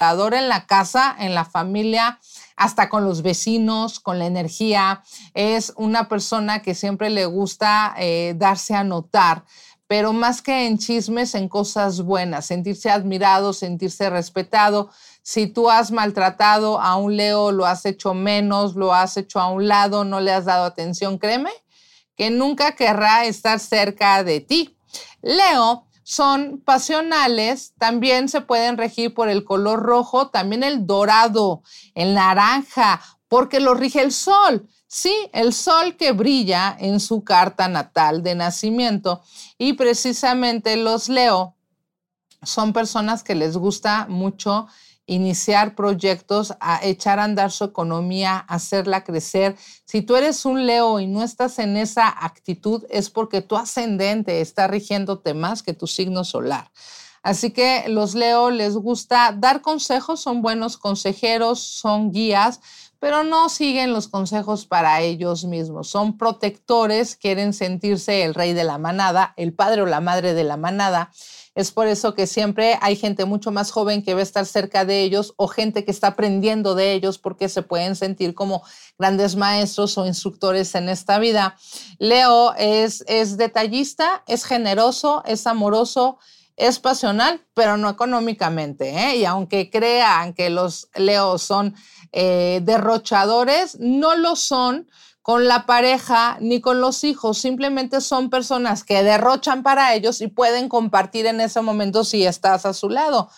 En 0.00 0.48
la 0.48 0.66
casa, 0.66 1.14
en 1.18 1.34
la 1.34 1.44
familia, 1.44 2.18
hasta 2.56 2.88
con 2.88 3.04
los 3.04 3.20
vecinos, 3.20 4.00
con 4.00 4.18
la 4.18 4.26
energía. 4.26 5.02
Es 5.34 5.74
una 5.76 6.08
persona 6.08 6.62
que 6.62 6.74
siempre 6.74 7.10
le 7.10 7.26
gusta 7.26 7.94
eh, 7.98 8.34
darse 8.36 8.74
a 8.74 8.82
notar 8.82 9.44
pero 9.86 10.12
más 10.12 10.40
que 10.40 10.68
en 10.68 10.78
chismes, 10.78 11.34
en 11.34 11.48
cosas 11.48 12.02
buenas, 12.02 12.46
sentirse 12.46 12.90
admirado, 12.90 13.52
sentirse 13.52 14.08
respetado. 14.08 14.88
Si 15.24 15.48
tú 15.48 15.68
has 15.68 15.90
maltratado 15.90 16.80
a 16.80 16.94
un 16.94 17.16
Leo, 17.16 17.50
lo 17.50 17.66
has 17.66 17.84
hecho 17.84 18.14
menos, 18.14 18.76
lo 18.76 18.94
has 18.94 19.16
hecho 19.16 19.40
a 19.40 19.50
un 19.50 19.66
lado, 19.66 20.04
no 20.04 20.20
le 20.20 20.30
has 20.30 20.44
dado 20.44 20.64
atención, 20.64 21.18
créeme 21.18 21.50
que 22.16 22.30
nunca 22.30 22.76
querrá 22.76 23.24
estar 23.24 23.58
cerca 23.58 24.22
de 24.22 24.40
ti. 24.40 24.76
Leo 25.22 25.88
son 26.10 26.60
pasionales, 26.64 27.72
también 27.78 28.28
se 28.28 28.40
pueden 28.40 28.76
regir 28.76 29.14
por 29.14 29.28
el 29.28 29.44
color 29.44 29.78
rojo, 29.80 30.26
también 30.26 30.64
el 30.64 30.84
dorado, 30.84 31.62
el 31.94 32.14
naranja, 32.14 33.00
porque 33.28 33.60
lo 33.60 33.74
rige 33.74 34.02
el 34.02 34.10
sol. 34.10 34.68
Sí, 34.88 35.14
el 35.32 35.52
sol 35.52 35.94
que 35.96 36.10
brilla 36.10 36.76
en 36.80 36.98
su 36.98 37.22
carta 37.22 37.68
natal 37.68 38.24
de 38.24 38.34
nacimiento. 38.34 39.22
Y 39.56 39.74
precisamente 39.74 40.76
los 40.76 41.08
Leo 41.08 41.54
son 42.42 42.72
personas 42.72 43.22
que 43.22 43.36
les 43.36 43.56
gusta 43.56 44.06
mucho 44.08 44.66
iniciar 45.10 45.74
proyectos, 45.74 46.54
a 46.60 46.78
echar 46.84 47.18
a 47.18 47.24
andar 47.24 47.50
su 47.50 47.64
economía, 47.64 48.38
hacerla 48.38 49.02
crecer. 49.02 49.56
Si 49.84 50.02
tú 50.02 50.14
eres 50.14 50.44
un 50.44 50.66
Leo 50.66 51.00
y 51.00 51.08
no 51.08 51.24
estás 51.24 51.58
en 51.58 51.76
esa 51.76 52.08
actitud, 52.08 52.84
es 52.90 53.10
porque 53.10 53.42
tu 53.42 53.56
ascendente 53.56 54.40
está 54.40 54.68
rigiéndote 54.68 55.34
más 55.34 55.64
que 55.64 55.74
tu 55.74 55.88
signo 55.88 56.22
solar. 56.22 56.70
Así 57.24 57.50
que 57.50 57.88
los 57.88 58.14
Leo 58.14 58.50
les 58.52 58.76
gusta 58.76 59.34
dar 59.36 59.62
consejos, 59.62 60.20
son 60.20 60.42
buenos 60.42 60.76
consejeros, 60.76 61.58
son 61.58 62.12
guías, 62.12 62.60
pero 63.00 63.24
no 63.24 63.48
siguen 63.48 63.92
los 63.92 64.06
consejos 64.06 64.64
para 64.64 65.00
ellos 65.00 65.44
mismos. 65.44 65.90
Son 65.90 66.18
protectores, 66.18 67.16
quieren 67.16 67.52
sentirse 67.52 68.22
el 68.22 68.34
rey 68.34 68.52
de 68.52 68.62
la 68.62 68.78
manada, 68.78 69.34
el 69.36 69.54
padre 69.54 69.82
o 69.82 69.86
la 69.86 70.00
madre 70.00 70.34
de 70.34 70.44
la 70.44 70.56
manada 70.56 71.10
Es 71.60 71.72
por 71.72 71.86
eso 71.86 72.14
que 72.14 72.26
siempre 72.26 72.78
hay 72.80 72.96
gente 72.96 73.24
mucho 73.24 73.50
más 73.50 73.70
joven 73.70 74.02
que 74.02 74.14
va 74.14 74.20
a 74.20 74.22
estar 74.22 74.46
cerca 74.46 74.84
de 74.84 75.02
ellos 75.02 75.34
o 75.36 75.46
gente 75.46 75.84
que 75.84 75.90
está 75.90 76.08
aprendiendo 76.08 76.74
de 76.74 76.92
ellos 76.92 77.18
porque 77.18 77.48
se 77.48 77.62
pueden 77.62 77.96
sentir 77.96 78.34
como 78.34 78.62
grandes 78.98 79.36
maestros 79.36 79.96
o 79.98 80.06
instructores 80.06 80.74
en 80.74 80.88
esta 80.88 81.18
vida. 81.18 81.56
Leo 81.98 82.54
es, 82.56 83.04
detallista, 83.36 84.24
es 84.26 84.44
generoso, 84.44 85.22
es 85.26 85.46
amoroso, 85.46 86.18
es 86.56 86.78
pasional, 86.78 87.44
pero 87.54 87.76
no 87.76 87.88
económicamente. 87.88 88.90
¿eh? 88.90 89.16
Y 89.16 89.24
aunque 89.24 89.70
crean 89.70 90.34
que 90.34 90.50
los 90.50 90.88
Leos 90.94 91.42
son 91.42 91.74
eh, 92.12 92.60
derrochadores, 92.62 93.78
no 93.78 94.16
lo 94.16 94.36
son 94.36 94.88
con 95.22 95.46
la 95.48 95.66
pareja 95.66 96.38
ni 96.40 96.60
con 96.60 96.80
los 96.80 97.04
hijos, 97.04 97.38
simplemente 97.38 98.00
son 98.00 98.30
personas 98.30 98.84
que 98.84 99.02
derrochan 99.02 99.62
para 99.62 99.94
ellos 99.94 100.20
y 100.20 100.28
pueden 100.28 100.68
compartir 100.68 101.26
en 101.26 101.40
ese 101.40 101.60
momento 101.60 102.04
si 102.04 102.24
estás 102.24 102.66
a 102.66 102.72
su 102.72 102.88
lado 102.88 103.28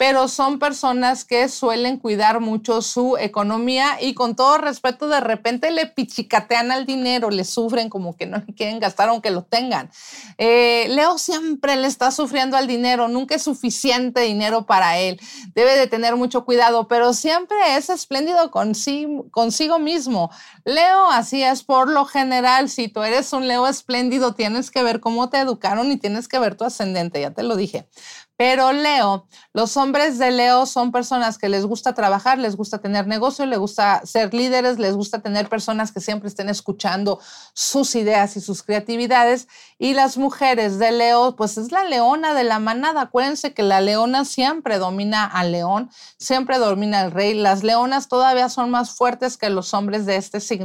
pero 0.00 0.28
son 0.28 0.58
personas 0.58 1.26
que 1.26 1.46
suelen 1.50 1.98
cuidar 1.98 2.40
mucho 2.40 2.80
su 2.80 3.18
economía 3.18 3.98
y 4.00 4.14
con 4.14 4.34
todo 4.34 4.56
respeto 4.56 5.08
de 5.08 5.20
repente 5.20 5.70
le 5.70 5.84
pichicatean 5.84 6.72
al 6.72 6.86
dinero, 6.86 7.28
le 7.28 7.44
sufren 7.44 7.90
como 7.90 8.16
que 8.16 8.24
no 8.24 8.38
le 8.38 8.54
quieren 8.54 8.80
gastar 8.80 9.10
aunque 9.10 9.30
lo 9.30 9.42
tengan. 9.42 9.90
Eh, 10.38 10.86
Leo 10.88 11.18
siempre 11.18 11.76
le 11.76 11.86
está 11.86 12.12
sufriendo 12.12 12.56
al 12.56 12.66
dinero, 12.66 13.08
nunca 13.08 13.34
es 13.34 13.42
suficiente 13.42 14.22
dinero 14.22 14.64
para 14.64 14.96
él, 14.96 15.20
debe 15.54 15.76
de 15.76 15.86
tener 15.86 16.16
mucho 16.16 16.46
cuidado, 16.46 16.88
pero 16.88 17.12
siempre 17.12 17.58
es 17.76 17.90
espléndido 17.90 18.50
consigo, 18.50 19.26
consigo 19.30 19.78
mismo. 19.78 20.30
Leo 20.70 21.10
así 21.10 21.42
es 21.42 21.64
por 21.64 21.88
lo 21.88 22.04
general, 22.04 22.68
si 22.68 22.86
tú 22.86 23.02
eres 23.02 23.32
un 23.32 23.48
Leo 23.48 23.66
espléndido, 23.66 24.34
tienes 24.34 24.70
que 24.70 24.84
ver 24.84 25.00
cómo 25.00 25.28
te 25.28 25.38
educaron 25.40 25.90
y 25.90 25.96
tienes 25.96 26.28
que 26.28 26.38
ver 26.38 26.54
tu 26.54 26.62
ascendente, 26.64 27.20
ya 27.20 27.32
te 27.32 27.42
lo 27.42 27.56
dije. 27.56 27.88
Pero 28.36 28.72
Leo, 28.72 29.26
los 29.52 29.76
hombres 29.76 30.16
de 30.18 30.30
Leo 30.30 30.64
son 30.64 30.92
personas 30.92 31.36
que 31.36 31.50
les 31.50 31.66
gusta 31.66 31.92
trabajar, 31.92 32.38
les 32.38 32.56
gusta 32.56 32.78
tener 32.78 33.06
negocio, 33.06 33.44
les 33.44 33.58
gusta 33.58 34.00
ser 34.06 34.32
líderes, 34.32 34.78
les 34.78 34.94
gusta 34.94 35.18
tener 35.20 35.50
personas 35.50 35.92
que 35.92 36.00
siempre 36.00 36.28
estén 36.28 36.48
escuchando 36.48 37.20
sus 37.52 37.94
ideas 37.96 38.38
y 38.38 38.40
sus 38.40 38.62
creatividades. 38.62 39.46
Y 39.76 39.92
las 39.92 40.16
mujeres 40.16 40.78
de 40.78 40.90
Leo, 40.90 41.36
pues 41.36 41.58
es 41.58 41.70
la 41.70 41.84
leona 41.84 42.32
de 42.32 42.44
la 42.44 42.60
manada. 42.60 43.02
Acuérdense 43.02 43.52
que 43.52 43.62
la 43.62 43.82
leona 43.82 44.24
siempre 44.24 44.78
domina 44.78 45.26
al 45.26 45.52
león, 45.52 45.90
siempre 46.16 46.56
domina 46.56 47.00
al 47.00 47.12
rey. 47.12 47.34
Las 47.34 47.62
leonas 47.62 48.08
todavía 48.08 48.48
son 48.48 48.70
más 48.70 48.96
fuertes 48.96 49.36
que 49.36 49.50
los 49.50 49.74
hombres 49.74 50.06
de 50.06 50.16
este 50.16 50.40
signo 50.40 50.59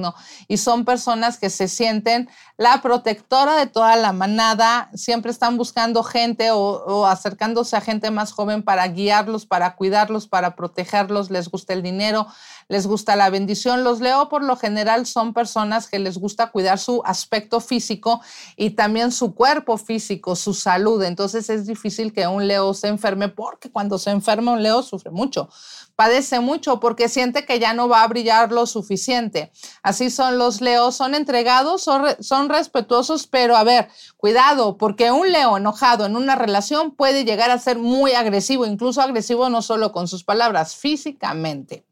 y 0.48 0.58
son 0.58 0.86
personas 0.86 1.38
que 1.38 1.50
se 1.50 1.68
sienten 1.68 2.30
la 2.58 2.82
protectora 2.82 3.58
de 3.58 3.68
toda 3.68 3.96
la 3.96 4.14
manada, 4.14 4.90
siempre 4.94 5.32
están 5.32 5.58
buscando 5.58 6.04
gente 6.04 6.52
o, 6.52 7.06
acercándose 7.06 7.76
a 7.76 7.82
gente 7.82 8.12
más 8.12 8.32
joven 8.32 8.64
para 8.64 8.88
guiarlos, 8.88 9.46
para 9.46 9.76
cuidarlos, 9.76 10.28
para 10.28 10.56
protegerlos, 10.56 11.30
les 11.30 11.50
gusta 11.50 11.74
el 11.74 11.84
dinero, 11.84 12.28
les 12.68 12.88
gusta 12.88 13.16
la 13.16 13.30
bendición. 13.30 13.84
Los 13.84 14.00
Leo 14.00 14.30
por 14.30 14.44
lo 14.44 14.56
general 14.56 15.06
son 15.06 15.34
personas 15.34 15.88
que 15.88 16.00
les 16.00 16.18
gusta 16.18 16.52
cuidar 16.52 16.80
su 16.80 17.02
aspecto 17.06 17.60
físico 17.60 18.22
y 18.56 18.72
también 18.72 19.12
su 19.12 19.34
cuerpo 19.34 19.78
físico, 19.78 20.36
su 20.36 20.54
salud. 20.54 21.04
Entonces 21.04 21.50
es 21.50 21.66
difícil 21.66 22.14
que 22.14 22.28
un 22.28 22.48
Leo 22.48 22.74
se 22.74 22.88
enferme 22.88 23.30
porque 23.30 23.72
cuando 23.72 23.98
se 23.98 24.12
enferma 24.12 24.54
un 24.54 24.64
Leo 24.64 24.84
sufre 24.84 25.12
mucho 25.12 25.50
padece 25.96 26.40
mucho 26.40 26.80
porque 26.80 27.10
siente 27.10 27.46
que 27.46 27.60
ya 27.60 27.74
no 27.74 27.88
va 27.88 28.04
a 28.04 28.08
brillar 28.08 28.52
lo 28.52 28.66
suficiente. 28.66 29.52
Así 29.82 30.10
son 30.10 30.38
los 30.38 30.62
leos, 30.62 30.96
son 30.96 31.16
entregados, 31.16 31.84
son, 31.84 32.50
respetuosos, 32.50 33.28
pero 33.28 33.56
a 33.56 33.64
ver, 33.64 33.90
cuidado, 34.18 34.78
porque 34.78 35.12
un 35.12 35.32
leo 35.32 35.58
enojado 35.58 36.06
en 36.06 36.16
una 36.16 36.36
relación 36.36 36.92
puede 36.92 37.24
llegar 37.24 37.50
a 37.50 37.60
ser 37.60 37.80
muy 37.80 38.12
agresivo, 38.12 38.66
incluso 38.66 39.02
agresivo 39.02 39.50
no 39.50 39.62
solo 39.62 39.92
con 39.92 40.08
sus 40.08 40.24
palabras, 40.24 40.76
físicamente. 40.76 41.86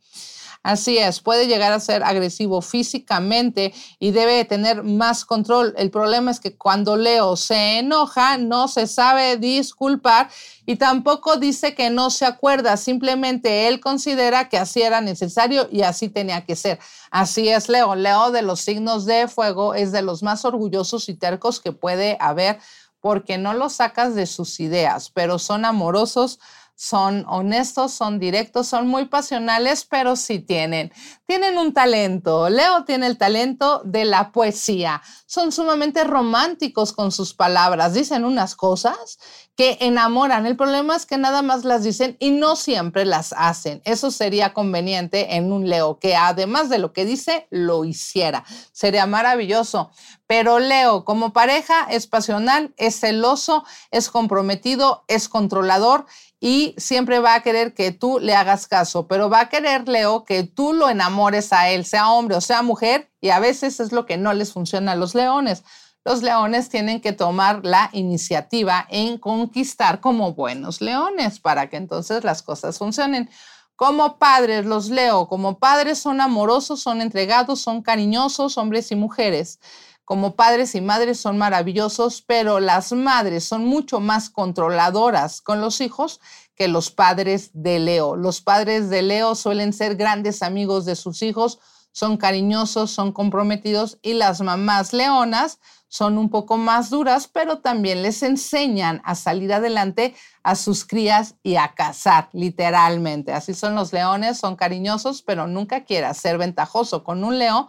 Así 0.63 0.97
es, 0.97 1.19
puede 1.19 1.47
llegar 1.47 1.73
a 1.73 1.79
ser 1.81 2.03
agresivo 2.03 2.61
físicamente 2.61 3.73
y 3.99 4.11
debe 4.11 4.45
tener 4.45 4.81
más 4.81 5.25
control. 5.25 5.73
El 5.77 5.91
problema 5.91 6.31
es 6.31 6.39
que 6.39 6.55
cuando 6.55 6.95
Leo 6.95 7.35
se 7.35 7.79
enoja, 7.79 8.37
no 8.37 8.69
se 8.69 8.87
sabe 8.87 9.35
disculpar 9.35 10.29
y 10.65 10.77
tampoco 10.77 11.35
dice 11.35 11.75
que 11.75 11.89
no 11.89 12.09
se 12.09 12.25
acuerda, 12.25 12.77
simplemente 12.77 13.67
él 13.67 13.81
considera 13.81 14.47
que 14.47 14.57
así 14.57 14.81
era 14.81 15.01
necesario 15.01 15.67
y 15.69 15.81
así 15.81 16.07
tenía 16.07 16.45
que 16.45 16.55
ser. 16.55 16.79
Así 17.11 17.49
es 17.49 17.67
Leo. 17.67 17.95
Leo 17.95 18.31
de 18.31 18.41
los 18.41 18.61
signos 18.61 19.05
de 19.05 19.27
fuego 19.27 19.73
es 19.73 19.91
de 19.91 20.01
los 20.01 20.23
más 20.23 20.45
orgullosos 20.45 21.09
y 21.09 21.13
tercos 21.13 21.59
que 21.59 21.73
puede 21.73 22.15
haber 22.21 22.57
porque 23.01 23.37
no 23.37 23.53
lo 23.53 23.69
sacas 23.69 24.15
de 24.15 24.25
sus 24.25 24.61
ideas, 24.61 25.09
pero 25.09 25.37
son 25.37 25.65
amorosos 25.65 26.39
son 26.75 27.25
honestos, 27.27 27.93
son 27.93 28.19
directos, 28.19 28.67
son 28.67 28.87
muy 28.87 29.05
pasionales, 29.05 29.85
pero 29.85 30.15
sí 30.15 30.39
tienen, 30.39 30.91
tienen 31.25 31.57
un 31.57 31.73
talento. 31.73 32.49
Leo 32.49 32.83
tiene 32.83 33.07
el 33.07 33.17
talento 33.17 33.81
de 33.85 34.05
la 34.05 34.31
poesía. 34.31 35.01
Son 35.25 35.51
sumamente 35.51 36.03
románticos 36.03 36.91
con 36.93 37.11
sus 37.11 37.33
palabras, 37.33 37.93
dicen 37.93 38.25
unas 38.25 38.55
cosas 38.55 39.17
que 39.55 39.77
enamoran. 39.81 40.47
El 40.47 40.57
problema 40.57 40.95
es 40.95 41.05
que 41.05 41.17
nada 41.17 41.41
más 41.43 41.63
las 41.63 41.83
dicen 41.83 42.17
y 42.19 42.31
no 42.31 42.55
siempre 42.55 43.05
las 43.05 43.33
hacen. 43.37 43.81
Eso 43.85 44.09
sería 44.09 44.53
conveniente 44.53 45.35
en 45.35 45.51
un 45.51 45.69
Leo, 45.69 45.99
que 45.99 46.15
además 46.15 46.69
de 46.69 46.79
lo 46.79 46.91
que 46.91 47.05
dice, 47.05 47.47
lo 47.51 47.85
hiciera. 47.85 48.43
Sería 48.71 49.05
maravilloso. 49.05 49.91
Pero 50.25 50.57
Leo, 50.57 51.05
como 51.05 51.33
pareja, 51.33 51.85
es 51.89 52.07
pasional, 52.07 52.73
es 52.77 52.99
celoso, 52.99 53.63
es 53.91 54.09
comprometido, 54.09 55.03
es 55.07 55.29
controlador 55.29 56.07
y 56.45 56.75
siempre 56.77 57.19
va 57.19 57.35
a 57.35 57.41
querer 57.41 57.73
que 57.73 57.93
tú 57.93 58.19
le 58.19 58.35
hagas 58.35 58.67
caso, 58.67 59.07
pero 59.07 59.29
va 59.29 59.39
a 59.39 59.49
querer, 59.49 59.87
Leo, 59.87 60.25
que 60.25 60.43
tú 60.43 60.73
lo 60.73 60.89
enamores 60.89 61.53
a 61.53 61.69
él, 61.69 61.85
sea 61.85 62.11
hombre 62.11 62.35
o 62.35 62.41
sea 62.41 62.61
mujer, 62.61 63.09
y 63.21 63.29
a 63.29 63.39
veces 63.39 63.79
es 63.79 63.93
lo 63.93 64.05
que 64.05 64.17
no 64.17 64.33
les 64.33 64.51
funciona 64.51 64.91
a 64.91 64.95
los 64.97 65.15
leones. 65.15 65.63
Los 66.03 66.21
leones 66.21 66.67
tienen 66.67 66.99
que 66.99 67.13
tomar 67.13 67.61
la 67.63 67.89
iniciativa 67.93 68.85
en 68.89 69.19
conquistar 69.19 70.01
como 70.01 70.33
buenos 70.33 70.81
leones 70.81 71.39
para 71.39 71.69
que 71.69 71.77
entonces 71.77 72.25
las 72.25 72.41
cosas 72.41 72.77
funcionen. 72.77 73.29
Como 73.77 74.17
padres, 74.17 74.65
los 74.65 74.89
leo, 74.89 75.29
como 75.29 75.59
padres 75.59 75.97
son 75.99 76.19
amorosos, 76.19 76.81
son 76.81 76.99
entregados, 76.99 77.61
son 77.61 77.81
cariñosos, 77.81 78.57
hombres 78.57 78.91
y 78.91 78.97
mujeres 78.97 79.61
como 80.05 80.35
padres 80.35 80.75
y 80.75 80.81
madres 80.81 81.19
son 81.19 81.37
maravillosos, 81.37 82.21
pero 82.21 82.59
las 82.59 82.91
madres 82.91 83.45
son 83.45 83.65
mucho 83.65 83.99
más 83.99 84.29
controladoras 84.29 85.41
con 85.41 85.61
los 85.61 85.81
hijos 85.81 86.19
que 86.55 86.67
los 86.67 86.91
padres 86.91 87.51
de 87.53 87.79
Leo. 87.79 88.15
Los 88.15 88.41
padres 88.41 88.89
de 88.89 89.01
Leo 89.01 89.35
suelen 89.35 89.73
ser 89.73 89.95
grandes 89.95 90.43
amigos 90.43 90.85
de 90.85 90.95
sus 90.95 91.21
hijos, 91.21 91.59
son 91.91 92.17
cariñosos, 92.17 92.91
son 92.91 93.11
comprometidos 93.11 93.99
y 94.01 94.13
las 94.13 94.41
mamás 94.41 94.93
leonas 94.93 95.59
son 95.93 96.17
un 96.17 96.31
poco 96.31 96.57
más 96.57 96.89
duras, 96.89 97.29
pero 97.31 97.59
también 97.59 98.01
les 98.01 98.23
enseñan 98.23 98.99
a 99.05 99.13
salir 99.13 99.53
adelante 99.53 100.15
a 100.41 100.55
sus 100.55 100.85
crías 100.85 101.35
y 101.43 101.55
a 101.55 101.75
cazar, 101.75 102.29
literalmente. 102.33 103.31
Así 103.31 103.53
son 103.53 103.75
los 103.75 103.93
leones, 103.93 104.39
son 104.39 104.55
cariñosos, 104.55 105.21
pero 105.21 105.45
nunca 105.45 105.85
quieras 105.85 106.17
ser 106.17 106.39
ventajoso 106.39 107.03
con 107.03 107.23
un 107.23 107.37
león 107.37 107.67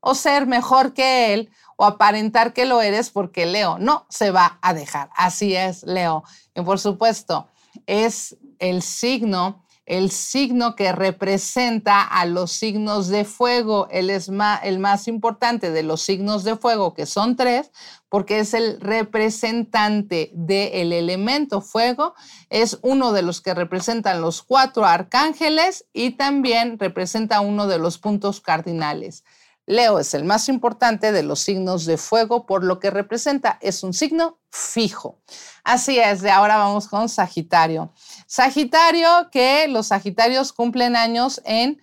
o 0.00 0.14
ser 0.14 0.46
mejor 0.46 0.94
que 0.94 1.34
él 1.34 1.50
o 1.76 1.84
aparentar 1.84 2.52
que 2.52 2.64
lo 2.64 2.80
eres 2.80 3.10
porque 3.10 3.46
Leo 3.46 3.78
no 3.78 4.06
se 4.08 4.30
va 4.30 4.58
a 4.62 4.74
dejar. 4.74 5.10
Así 5.14 5.54
es, 5.54 5.82
Leo. 5.84 6.24
Y 6.54 6.62
por 6.62 6.78
supuesto, 6.78 7.48
es 7.86 8.36
el 8.58 8.82
signo, 8.82 9.62
el 9.84 10.10
signo 10.10 10.74
que 10.74 10.92
representa 10.92 12.02
a 12.02 12.24
los 12.24 12.52
signos 12.52 13.08
de 13.08 13.24
fuego. 13.24 13.88
Él 13.90 14.08
es 14.08 14.30
el 14.62 14.78
más 14.78 15.06
importante 15.06 15.70
de 15.70 15.82
los 15.82 16.00
signos 16.00 16.44
de 16.44 16.56
fuego, 16.56 16.94
que 16.94 17.04
son 17.04 17.36
tres, 17.36 17.70
porque 18.08 18.38
es 18.38 18.54
el 18.54 18.80
representante 18.80 20.30
del 20.32 20.92
elemento 20.94 21.60
fuego. 21.60 22.14
Es 22.48 22.78
uno 22.80 23.12
de 23.12 23.22
los 23.22 23.42
que 23.42 23.54
representan 23.54 24.22
los 24.22 24.42
cuatro 24.42 24.86
arcángeles 24.86 25.84
y 25.92 26.12
también 26.12 26.78
representa 26.78 27.40
uno 27.40 27.66
de 27.66 27.78
los 27.78 27.98
puntos 27.98 28.40
cardinales. 28.40 29.24
Leo 29.66 29.98
es 29.98 30.14
el 30.14 30.24
más 30.24 30.48
importante 30.48 31.10
de 31.10 31.24
los 31.24 31.40
signos 31.40 31.84
de 31.86 31.96
fuego 31.96 32.46
por 32.46 32.64
lo 32.64 32.78
que 32.78 32.90
representa, 32.90 33.58
es 33.60 33.82
un 33.82 33.92
signo 33.92 34.38
fijo. 34.50 35.18
Así 35.64 35.98
es, 35.98 36.22
de 36.22 36.30
ahora 36.30 36.56
vamos 36.56 36.86
con 36.86 37.08
Sagitario. 37.08 37.92
Sagitario, 38.26 39.28
que 39.32 39.66
los 39.68 39.88
Sagitarios 39.88 40.52
cumplen 40.52 40.94
años 40.94 41.40
en, 41.44 41.82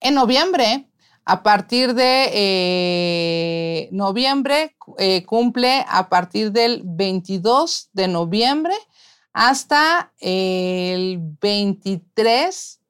en 0.00 0.14
noviembre. 0.14 0.86
A 1.24 1.42
partir 1.42 1.94
de 1.94 2.30
eh, 2.32 3.88
noviembre, 3.92 4.74
eh, 4.98 5.24
cumple 5.24 5.84
a 5.86 6.08
partir 6.08 6.50
del 6.50 6.82
22 6.84 7.90
de 7.92 8.08
noviembre 8.08 8.74
hasta 9.32 10.12
el 10.18 11.18
23 11.40 12.80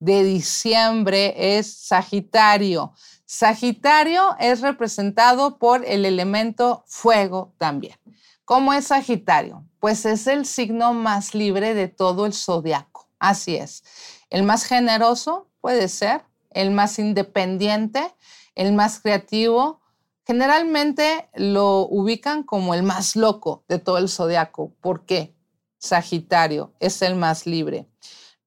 de 0.00 0.22
diciembre 0.22 1.58
es 1.58 1.74
Sagitario. 1.74 2.94
Sagitario 3.30 4.34
es 4.40 4.62
representado 4.62 5.58
por 5.58 5.84
el 5.84 6.06
elemento 6.06 6.82
fuego 6.86 7.52
también. 7.58 7.94
¿Cómo 8.46 8.72
es 8.72 8.86
Sagitario? 8.86 9.66
Pues 9.80 10.06
es 10.06 10.26
el 10.26 10.46
signo 10.46 10.94
más 10.94 11.34
libre 11.34 11.74
de 11.74 11.88
todo 11.88 12.24
el 12.24 12.32
zodiaco. 12.32 13.06
Así 13.18 13.54
es. 13.54 13.84
El 14.30 14.44
más 14.44 14.64
generoso 14.64 15.50
puede 15.60 15.88
ser, 15.88 16.22
el 16.52 16.70
más 16.70 16.98
independiente, 16.98 18.14
el 18.54 18.72
más 18.72 18.98
creativo. 18.98 19.82
Generalmente 20.26 21.28
lo 21.34 21.80
ubican 21.80 22.44
como 22.44 22.72
el 22.72 22.82
más 22.82 23.14
loco 23.14 23.62
de 23.68 23.78
todo 23.78 23.98
el 23.98 24.08
zodiaco. 24.08 24.72
¿Por 24.80 25.04
qué? 25.04 25.34
Sagitario 25.76 26.72
es 26.80 27.02
el 27.02 27.14
más 27.14 27.44
libre. 27.44 27.90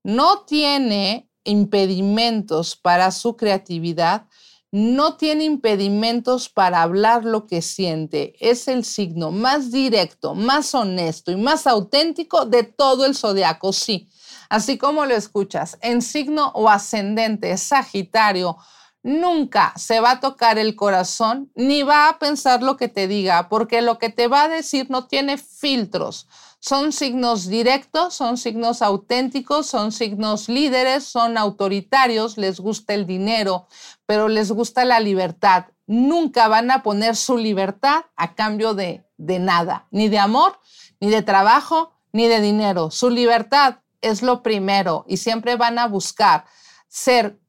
No 0.02 0.40
tiene 0.40 1.30
impedimentos 1.44 2.76
para 2.76 3.12
su 3.12 3.38
creatividad, 3.38 4.26
no 4.72 5.18
tiene 5.18 5.44
impedimentos 5.44 6.48
para 6.48 6.82
hablar 6.82 7.26
lo 7.26 7.46
que 7.46 7.62
siente. 7.62 8.36
Es 8.40 8.70
el 8.70 8.86
signo 8.86 9.32
más 9.32 9.70
directo, 9.72 10.34
más 10.34 10.74
honesto 10.74 11.32
y 11.32 11.36
más 11.36 11.68
auténtico 11.68 12.46
de 12.46 12.64
todo 12.64 13.06
el 13.06 13.16
zodiaco, 13.16 13.74
sí. 13.74 14.10
Así 14.50 14.78
como 14.78 15.06
lo 15.06 15.14
escuchas, 15.14 15.78
en 15.82 16.02
signo 16.02 16.52
o 16.56 16.70
ascendente 16.70 17.58
Sagitario, 17.58 18.58
nunca 19.04 19.74
se 19.76 20.00
va 20.00 20.12
a 20.12 20.20
tocar 20.20 20.58
el 20.58 20.76
corazón 20.76 21.52
ni 21.56 21.84
va 21.84 22.08
a 22.08 22.20
pensar 22.20 22.62
lo 22.62 22.78
que 22.78 22.88
te 22.88 23.08
diga, 23.08 23.50
porque 23.50 23.82
lo 23.82 23.98
que 23.98 24.10
te 24.10 24.28
va 24.28 24.44
a 24.44 24.50
decir 24.50 24.90
no 24.90 25.08
tiene 25.08 25.38
filtros. 25.38 26.28
Son 26.64 26.92
signos 26.92 27.48
directos, 27.48 28.14
son 28.14 28.38
signos 28.38 28.84
auténticos, 28.84 29.66
son 29.66 29.92
signos 29.92 30.48
líderes, 30.48 31.04
son 31.04 31.36
autoritarios, 31.36 32.38
les 32.38 32.60
gusta 32.60 32.94
el 32.94 33.08
dinero, 33.08 33.68
pero 34.06 34.28
les 34.28 34.52
gusta 34.52 34.86
la 34.86 35.00
libertad. 35.00 35.66
Nunca 35.88 36.48
van 36.48 36.70
a 36.70 36.84
poner 36.84 37.16
su 37.16 37.36
libertad 37.36 38.06
a 38.16 38.36
cambio 38.36 38.76
de, 38.76 39.04
de 39.18 39.40
nada, 39.40 39.88
ni 39.90 40.08
de 40.08 40.20
amor, 40.20 40.60
ni 41.00 41.10
de 41.10 41.24
trabajo, 41.24 41.94
ni 42.14 42.28
de 42.28 42.42
dinero. 42.42 42.92
Su 42.92 43.10
libertad 43.10 43.80
es 44.00 44.22
lo 44.22 44.44
primero 44.44 45.04
y 45.08 45.18
siempre 45.18 45.56
van 45.56 45.80
a 45.80 45.88
buscar 45.88 46.46
ser 46.88 47.40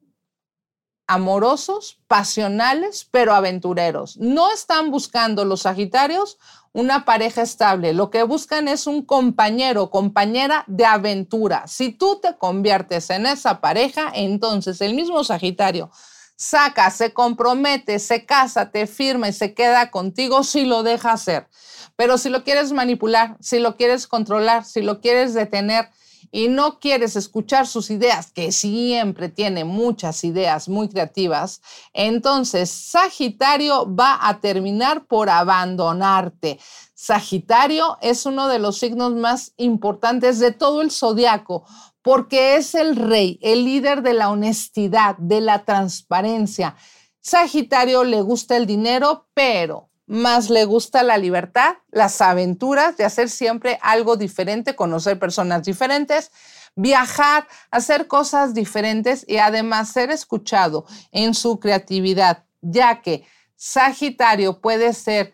amorosos, 1.07 1.99
pasionales, 2.07 3.07
pero 3.09 3.33
aventureros. 3.33 4.17
No 4.17 4.51
están 4.51 4.91
buscando 4.91 5.45
los 5.45 5.61
Sagitarios 5.61 6.37
una 6.71 7.05
pareja 7.05 7.43
estable. 7.43 7.93
Lo 7.93 8.09
que 8.09 8.23
buscan 8.23 8.67
es 8.67 8.87
un 8.87 9.03
compañero, 9.03 9.89
compañera 9.89 10.63
de 10.67 10.85
aventura. 10.85 11.67
Si 11.67 11.91
tú 11.91 12.19
te 12.21 12.35
conviertes 12.37 13.09
en 13.09 13.25
esa 13.25 13.61
pareja, 13.61 14.11
entonces 14.13 14.81
el 14.81 14.95
mismo 14.95 15.23
Sagitario 15.23 15.91
saca, 16.35 16.89
se 16.89 17.13
compromete, 17.13 17.99
se 17.99 18.25
casa, 18.25 18.71
te 18.71 18.87
firma 18.87 19.29
y 19.29 19.33
se 19.33 19.53
queda 19.53 19.91
contigo 19.91 20.43
si 20.43 20.65
lo 20.65 20.83
deja 20.83 21.13
hacer. 21.13 21.47
Pero 21.95 22.17
si 22.17 22.29
lo 22.29 22.43
quieres 22.43 22.71
manipular, 22.71 23.37
si 23.39 23.59
lo 23.59 23.77
quieres 23.77 24.07
controlar, 24.07 24.65
si 24.65 24.81
lo 24.81 24.99
quieres 24.99 25.33
detener, 25.33 25.89
y 26.31 26.47
no 26.47 26.79
quieres 26.79 27.15
escuchar 27.15 27.67
sus 27.67 27.89
ideas, 27.89 28.31
que 28.31 28.51
siempre 28.51 29.29
tiene 29.29 29.63
muchas 29.63 30.23
ideas 30.23 30.69
muy 30.69 30.89
creativas, 30.89 31.61
entonces 31.93 32.69
Sagitario 32.69 33.93
va 33.93 34.19
a 34.21 34.39
terminar 34.39 35.05
por 35.05 35.29
abandonarte. 35.29 36.59
Sagitario 36.93 37.97
es 38.01 38.25
uno 38.25 38.47
de 38.47 38.59
los 38.59 38.77
signos 38.77 39.13
más 39.13 39.53
importantes 39.57 40.39
de 40.39 40.51
todo 40.51 40.81
el 40.81 40.91
zodiaco 40.91 41.65
porque 42.03 42.57
es 42.57 42.75
el 42.75 42.95
rey, 42.97 43.39
el 43.41 43.63
líder 43.63 44.03
de 44.03 44.13
la 44.13 44.29
honestidad, 44.29 45.17
de 45.17 45.41
la 45.41 45.63
transparencia. 45.63 46.75
Sagitario 47.21 48.03
le 48.03 48.21
gusta 48.21 48.57
el 48.57 48.65
dinero, 48.65 49.27
pero 49.33 49.89
más 50.13 50.51
le 50.51 50.65
gusta 50.65 51.01
la 51.01 51.17
libertad, 51.17 51.77
las 51.89 52.21
aventuras 52.21 52.95
de 52.97 53.03
hacer 53.03 53.31
siempre 53.31 53.79
algo 53.81 54.15
diferente, 54.15 54.75
conocer 54.75 55.17
personas 55.17 55.63
diferentes, 55.63 56.31
viajar, 56.75 57.47
hacer 57.71 58.05
cosas 58.05 58.53
diferentes 58.53 59.25
y 59.27 59.37
además 59.37 59.89
ser 59.89 60.11
escuchado 60.11 60.85
en 61.11 61.33
su 61.33 61.59
creatividad, 61.59 62.45
ya 62.61 63.01
que 63.01 63.25
Sagitario 63.55 64.61
puede 64.61 64.93
ser 64.93 65.33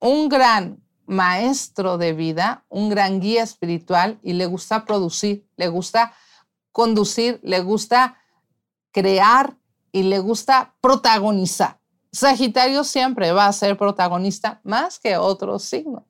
un 0.00 0.30
gran 0.30 0.82
maestro 1.04 1.98
de 1.98 2.14
vida, 2.14 2.64
un 2.70 2.88
gran 2.88 3.20
guía 3.20 3.42
espiritual 3.42 4.18
y 4.22 4.32
le 4.32 4.46
gusta 4.46 4.86
producir, 4.86 5.46
le 5.56 5.68
gusta 5.68 6.14
conducir, 6.70 7.38
le 7.42 7.60
gusta 7.60 8.16
crear 8.92 9.58
y 9.92 10.04
le 10.04 10.20
gusta 10.20 10.74
protagonizar. 10.80 11.81
Sagitario 12.12 12.84
siempre 12.84 13.32
va 13.32 13.46
a 13.46 13.52
ser 13.54 13.78
protagonista 13.78 14.60
más 14.64 14.98
que 14.98 15.16
otro 15.16 15.58
signo. 15.58 16.06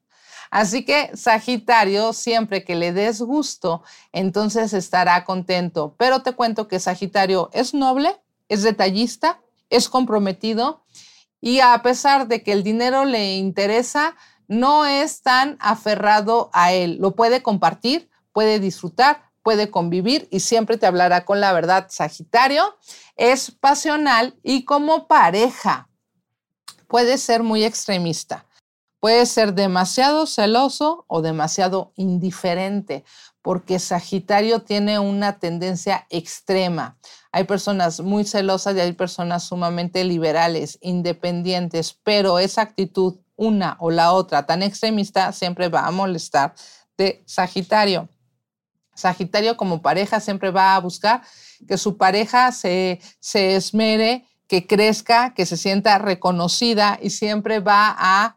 Así 0.51 0.85
que 0.85 1.17
Sagitario, 1.17 2.13
siempre 2.13 2.65
que 2.65 2.75
le 2.75 2.93
des 2.93 3.23
gusto, 3.23 3.85
entonces 4.11 4.73
estará 4.73 5.25
contento. 5.25 5.95
Pero 5.97 6.23
te 6.23 6.33
cuento 6.33 6.67
que 6.67 6.81
Sagitario 6.81 7.51
es 7.53 7.73
noble, 7.73 8.21
es 8.49 8.65
detallista, 8.65 9.41
es 9.71 9.89
comprometido 9.89 10.85
y 11.41 11.61
a 11.61 11.81
pesar 11.83 12.27
de 12.27 12.43
que 12.43 12.53
el 12.53 12.65
dinero 12.65 13.05
le 13.05 13.37
interesa, 13.37 14.17
no 14.49 14.85
es 14.85 15.23
tan 15.23 15.57
aferrado 15.61 16.51
a 16.53 16.73
él. 16.73 16.99
Lo 17.01 17.15
puede 17.15 17.43
compartir, 17.43 18.11
puede 18.33 18.59
disfrutar, 18.59 19.31
puede 19.43 19.71
convivir 19.71 20.29
y 20.31 20.41
siempre 20.41 20.77
te 20.79 20.87
hablará 20.87 21.25
con 21.25 21.41
la 21.41 21.53
verdad. 21.53 21.87
Sagitario 21.89 22.77
es 23.17 23.53
pasional 23.53 24.37
y 24.43 24.65
como 24.65 25.07
pareja 25.07 25.89
puede 26.93 27.17
ser 27.17 27.43
muy 27.43 27.65
extremista. 27.65 28.45
Puede 29.01 29.25
ser 29.25 29.55
demasiado 29.55 30.27
celoso 30.27 31.07
o 31.09 31.23
demasiado 31.23 31.95
indiferente, 31.97 33.03
porque 33.41 33.79
Sagitario 33.79 34.61
tiene 34.61 34.99
una 34.99 35.39
tendencia 35.39 36.07
extrema. 36.11 36.99
Hay 37.33 37.45
personas 37.45 38.01
muy 38.01 38.25
celosas 38.25 38.77
y 38.77 38.81
hay 38.81 38.93
personas 38.93 39.43
sumamente 39.45 40.05
liberales, 40.05 40.79
independientes, 40.83 41.99
pero 42.05 42.39
esa 42.39 42.61
actitud, 42.61 43.21
una 43.37 43.79
o 43.81 43.91
la 43.91 44.13
otra, 44.13 44.45
tan 44.45 44.63
extremista, 44.63 45.33
siempre 45.33 45.71
va 45.71 45.87
a 45.87 45.91
molestar 45.93 46.55
de 46.99 47.23
Sagitario. 47.27 48.11
Sagitario 48.95 49.57
como 49.57 49.81
pareja 49.81 50.21
siempre 50.21 50.51
va 50.51 50.77
a 50.77 50.81
buscar 50.81 51.23
que 51.67 51.79
su 51.79 51.97
pareja 51.97 52.53
se, 52.53 53.01
se 53.19 53.57
esmere 53.57 54.27
que 54.53 54.67
crezca, 54.67 55.33
que 55.33 55.47
se 55.47 55.57
sienta 55.57 55.97
reconocida 55.97 56.99
y 57.01 57.09
siempre 57.09 57.61
va 57.61 57.97
a, 57.99 58.37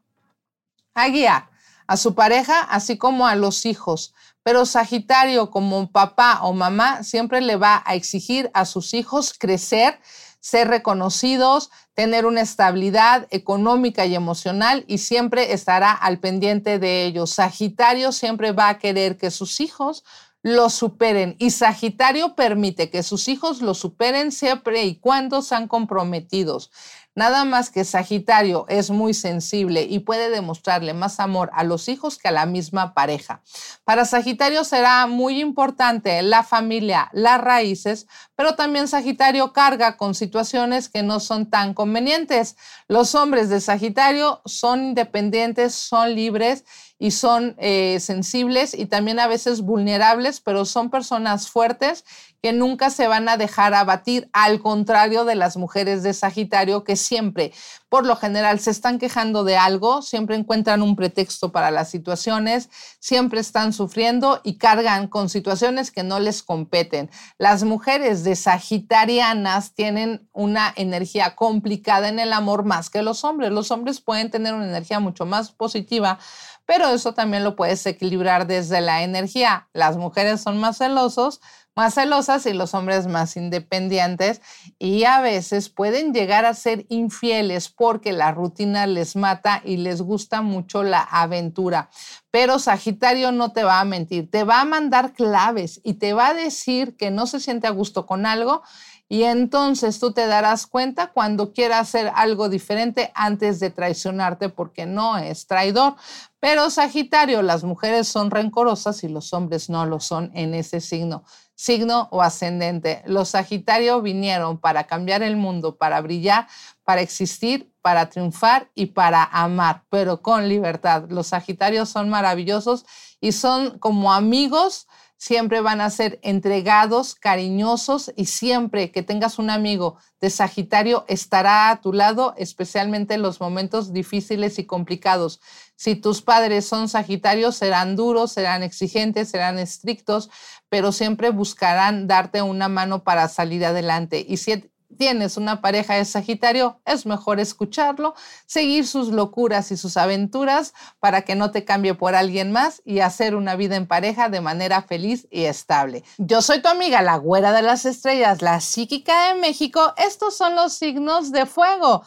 guiar 1.11 1.49
a 1.87 1.97
su 1.97 2.15
pareja, 2.15 2.61
así 2.61 2.97
como 2.97 3.27
a 3.27 3.35
los 3.35 3.65
hijos. 3.65 4.13
Pero 4.41 4.65
Sagitario, 4.65 5.51
como 5.51 5.91
papá 5.91 6.39
o 6.43 6.53
mamá, 6.53 7.03
siempre 7.03 7.41
le 7.41 7.57
va 7.57 7.83
a 7.85 7.95
exigir 7.95 8.49
a 8.53 8.63
sus 8.63 8.93
hijos 8.93 9.33
crecer, 9.37 9.99
ser 10.39 10.69
reconocidos, 10.69 11.69
tener 11.95 12.25
una 12.25 12.39
estabilidad 12.39 13.27
económica 13.29 14.05
y 14.05 14.15
emocional 14.15 14.85
y 14.87 14.99
siempre 14.99 15.51
estará 15.51 15.91
al 15.91 16.19
pendiente 16.19 16.79
de 16.79 17.03
ellos. 17.03 17.31
Sagitario 17.31 18.13
siempre 18.13 18.53
va 18.53 18.69
a 18.69 18.77
querer 18.77 19.17
que 19.17 19.31
sus 19.31 19.59
hijos 19.59 20.05
lo 20.45 20.69
superen. 20.69 21.35
Y 21.39 21.49
Sagitario 21.49 22.35
permite 22.35 22.91
que 22.91 23.01
sus 23.01 23.27
hijos 23.29 23.63
lo 23.63 23.73
superen 23.73 24.31
siempre 24.31 24.83
y 24.85 24.93
cuando 24.99 25.41
sean 25.41 25.67
comprometidos. 25.67 26.69
Nada 27.15 27.45
más 27.45 27.71
que 27.71 27.83
Sagitario 27.83 28.65
es 28.67 28.91
muy 28.91 29.15
sensible 29.15 29.87
y 29.89 29.99
puede 29.99 30.29
demostrarle 30.29 30.93
más 30.93 31.19
amor 31.19 31.49
a 31.53 31.63
los 31.63 31.89
hijos 31.89 32.19
que 32.19 32.27
a 32.27 32.31
la 32.31 32.45
misma 32.45 32.93
pareja. 32.93 33.41
Para 33.85 34.05
Sagitario 34.05 34.63
será 34.65 35.07
muy 35.07 35.41
importante 35.41 36.21
la 36.21 36.43
familia, 36.43 37.09
las 37.11 37.41
raíces, 37.41 38.05
pero 38.35 38.55
también 38.55 38.87
Sagitario 38.87 39.53
carga 39.53 39.97
con 39.97 40.15
situaciones 40.15 40.89
que 40.89 41.03
no 41.03 41.19
son 41.19 41.49
tan 41.49 41.73
convenientes. 41.73 42.57
Los 42.87 43.15
hombres 43.15 43.49
de 43.49 43.61
Sagitario 43.61 44.41
son 44.45 44.83
independientes, 44.89 45.73
son 45.73 46.15
libres 46.15 46.65
y 46.99 47.11
son 47.11 47.55
eh, 47.57 47.99
sensibles 47.99 48.73
y 48.73 48.85
también 48.85 49.19
a 49.19 49.27
veces 49.27 49.61
vulnerables, 49.61 50.41
pero 50.41 50.65
son 50.65 50.89
personas 50.89 51.49
fuertes 51.49 52.05
que 52.41 52.53
nunca 52.53 52.89
se 52.89 53.07
van 53.07 53.27
a 53.27 53.37
dejar 53.37 53.73
abatir, 53.73 54.29
al 54.31 54.61
contrario 54.61 55.25
de 55.25 55.35
las 55.35 55.57
mujeres 55.57 56.03
de 56.03 56.13
Sagitario 56.13 56.83
que 56.83 56.95
siempre, 56.95 57.53
por 57.89 58.05
lo 58.05 58.15
general, 58.15 58.59
se 58.59 58.71
están 58.71 58.99
quejando 58.99 59.43
de 59.43 59.57
algo, 59.57 60.01
siempre 60.01 60.35
encuentran 60.35 60.81
un 60.81 60.95
pretexto 60.95 61.51
para 61.51 61.71
las 61.71 61.89
situaciones, 61.89 62.69
siempre 62.99 63.39
están 63.39 63.73
sufriendo 63.73 64.41
y 64.43 64.57
cargan 64.57 65.07
con 65.07 65.29
situaciones 65.29 65.91
que 65.91 66.03
no 66.03 66.19
les 66.19 66.43
competen. 66.43 67.09
Las 67.37 67.63
mujeres 67.63 68.23
de 68.23 68.35
Sagitarianas 68.35 69.73
tienen 69.73 70.27
una 70.33 70.73
energía 70.75 71.35
complicada 71.35 72.09
en 72.09 72.19
el 72.19 72.33
amor 72.33 72.65
más 72.65 72.89
que 72.89 73.03
los 73.03 73.23
hombres. 73.23 73.51
Los 73.51 73.71
hombres 73.71 74.01
pueden 74.01 74.31
tener 74.31 74.53
una 74.53 74.67
energía 74.67 74.99
mucho 74.99 75.25
más 75.25 75.51
positiva, 75.51 76.19
pero 76.65 76.89
eso 76.89 77.13
también 77.13 77.43
lo 77.43 77.55
puedes 77.55 77.85
equilibrar 77.85 78.47
desde 78.47 78.81
la 78.81 79.03
energía. 79.03 79.67
Las 79.73 79.97
mujeres 79.97 80.41
son 80.41 80.57
más 80.57 80.79
celosos, 80.79 81.39
más 81.75 81.95
celosas 81.95 82.45
y 82.45 82.53
los 82.53 82.73
hombres 82.73 83.07
más 83.07 83.35
independientes 83.35 84.41
y 84.79 85.03
a 85.03 85.19
veces 85.19 85.69
pueden 85.69 86.13
llegar 86.13 86.45
a 86.45 86.53
ser 86.53 86.85
infieles 86.87 87.69
porque 87.69 88.13
la 88.13 88.31
rutina 88.31 88.87
les 88.87 89.15
mata 89.15 89.61
y 89.63 89.77
les 89.77 90.01
gusta 90.01 90.41
mucho 90.41 90.83
la 90.83 91.01
aventura. 91.01 91.89
Pero 92.31 92.59
Sagitario 92.59 93.31
no 93.31 93.51
te 93.51 93.63
va 93.63 93.81
a 93.81 93.85
mentir, 93.85 94.31
te 94.31 94.43
va 94.43 94.61
a 94.61 94.65
mandar 94.65 95.13
claves 95.13 95.81
y 95.83 95.95
te 95.95 96.13
va 96.13 96.29
a 96.29 96.33
decir 96.33 96.95
que 96.95 97.11
no 97.11 97.27
se 97.27 97.39
siente 97.41 97.67
a 97.67 97.71
gusto 97.71 98.05
con 98.05 98.25
algo 98.25 98.63
y 99.07 99.23
entonces 99.23 99.99
tú 99.99 100.13
te 100.13 100.25
darás 100.25 100.65
cuenta 100.65 101.11
cuando 101.11 101.53
quiera 101.53 101.79
hacer 101.79 102.11
algo 102.15 102.49
diferente 102.49 103.11
antes 103.13 103.59
de 103.59 103.69
traicionarte 103.69 104.49
porque 104.49 104.87
no 104.87 105.17
es 105.17 105.45
traidor. 105.45 105.95
Pero 106.39 106.69
Sagitario, 106.71 107.43
las 107.43 107.63
mujeres 107.63 108.07
son 108.07 108.31
rencorosas 108.31 109.03
y 109.03 109.07
los 109.07 109.31
hombres 109.33 109.69
no 109.69 109.85
lo 109.85 109.99
son 109.99 110.31
en 110.33 110.55
ese 110.55 110.81
signo, 110.81 111.23
signo 111.53 112.07
o 112.11 112.23
ascendente. 112.23 113.03
Los 113.05 113.29
Sagitario 113.29 114.01
vinieron 114.01 114.57
para 114.57 114.85
cambiar 114.85 115.21
el 115.21 115.37
mundo, 115.37 115.75
para 115.77 116.01
brillar, 116.01 116.47
para 116.83 117.01
existir, 117.01 117.71
para 117.81 118.09
triunfar 118.09 118.71
y 118.73 118.87
para 118.87 119.23
amar, 119.23 119.83
pero 119.89 120.23
con 120.23 120.49
libertad. 120.49 121.05
Los 121.09 121.27
Sagitarios 121.27 121.89
son 121.89 122.09
maravillosos 122.09 122.85
y 123.21 123.33
son 123.33 123.77
como 123.77 124.13
amigos 124.13 124.87
siempre 125.17 125.61
van 125.61 125.81
a 125.81 125.89
ser 125.89 126.19
entregados, 126.21 127.15
cariñosos 127.15 128.11
y 128.15 128.25
siempre 128.25 128.91
que 128.91 129.03
tengas 129.03 129.39
un 129.39 129.49
amigo 129.49 129.97
de 130.19 130.29
Sagitario 130.29 131.05
estará 131.07 131.69
a 131.69 131.81
tu 131.81 131.93
lado, 131.93 132.33
especialmente 132.37 133.13
en 133.13 133.21
los 133.21 133.39
momentos 133.39 133.93
difíciles 133.93 134.59
y 134.59 134.65
complicados. 134.65 135.39
Si 135.75 135.95
tus 135.95 136.21
padres 136.21 136.65
son 136.65 136.89
Sagitarios, 136.89 137.55
serán 137.55 137.95
duros, 137.95 138.31
serán 138.31 138.63
exigentes, 138.63 139.29
serán 139.29 139.59
estrictos, 139.59 140.29
pero 140.69 140.91
siempre 140.91 141.29
buscarán 141.29 142.07
darte 142.07 142.41
una 142.41 142.69
mano 142.69 143.03
para 143.03 143.27
salir 143.27 143.65
adelante. 143.65 144.25
Y 144.27 144.37
si 144.37 144.69
tienes 144.97 145.37
una 145.37 145.61
pareja 145.61 145.95
de 145.95 146.05
Sagitario, 146.05 146.79
es 146.85 147.05
mejor 147.05 147.39
escucharlo, 147.39 148.15
seguir 148.45 148.87
sus 148.87 149.09
locuras 149.09 149.71
y 149.71 149.77
sus 149.77 149.97
aventuras 149.97 150.73
para 150.99 151.21
que 151.21 151.35
no 151.35 151.51
te 151.51 151.65
cambie 151.65 151.93
por 151.93 152.15
alguien 152.15 152.51
más 152.51 152.81
y 152.85 152.99
hacer 152.99 153.35
una 153.35 153.55
vida 153.55 153.75
en 153.75 153.87
pareja 153.87 154.29
de 154.29 154.41
manera 154.41 154.81
feliz 154.81 155.27
y 155.29 155.45
estable. 155.45 156.03
Yo 156.17 156.41
soy 156.41 156.61
tu 156.61 156.67
amiga, 156.67 157.01
la 157.01 157.17
güera 157.17 157.51
de 157.51 157.61
las 157.61 157.85
estrellas, 157.85 158.41
la 158.41 158.59
psíquica 158.59 159.33
de 159.33 159.39
México. 159.39 159.93
Estos 159.97 160.35
son 160.35 160.55
los 160.55 160.73
signos 160.73 161.31
de 161.31 161.45
fuego. 161.45 162.03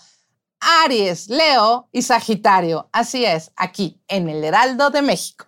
Aries, 0.61 1.29
Leo 1.29 1.89
y 1.93 2.03
Sagitario. 2.03 2.89
Así 2.93 3.25
es, 3.25 3.53
aquí 3.57 4.01
en 4.09 4.29
el 4.29 4.43
Heraldo 4.43 4.91
de 4.91 5.03
México. 5.03 5.48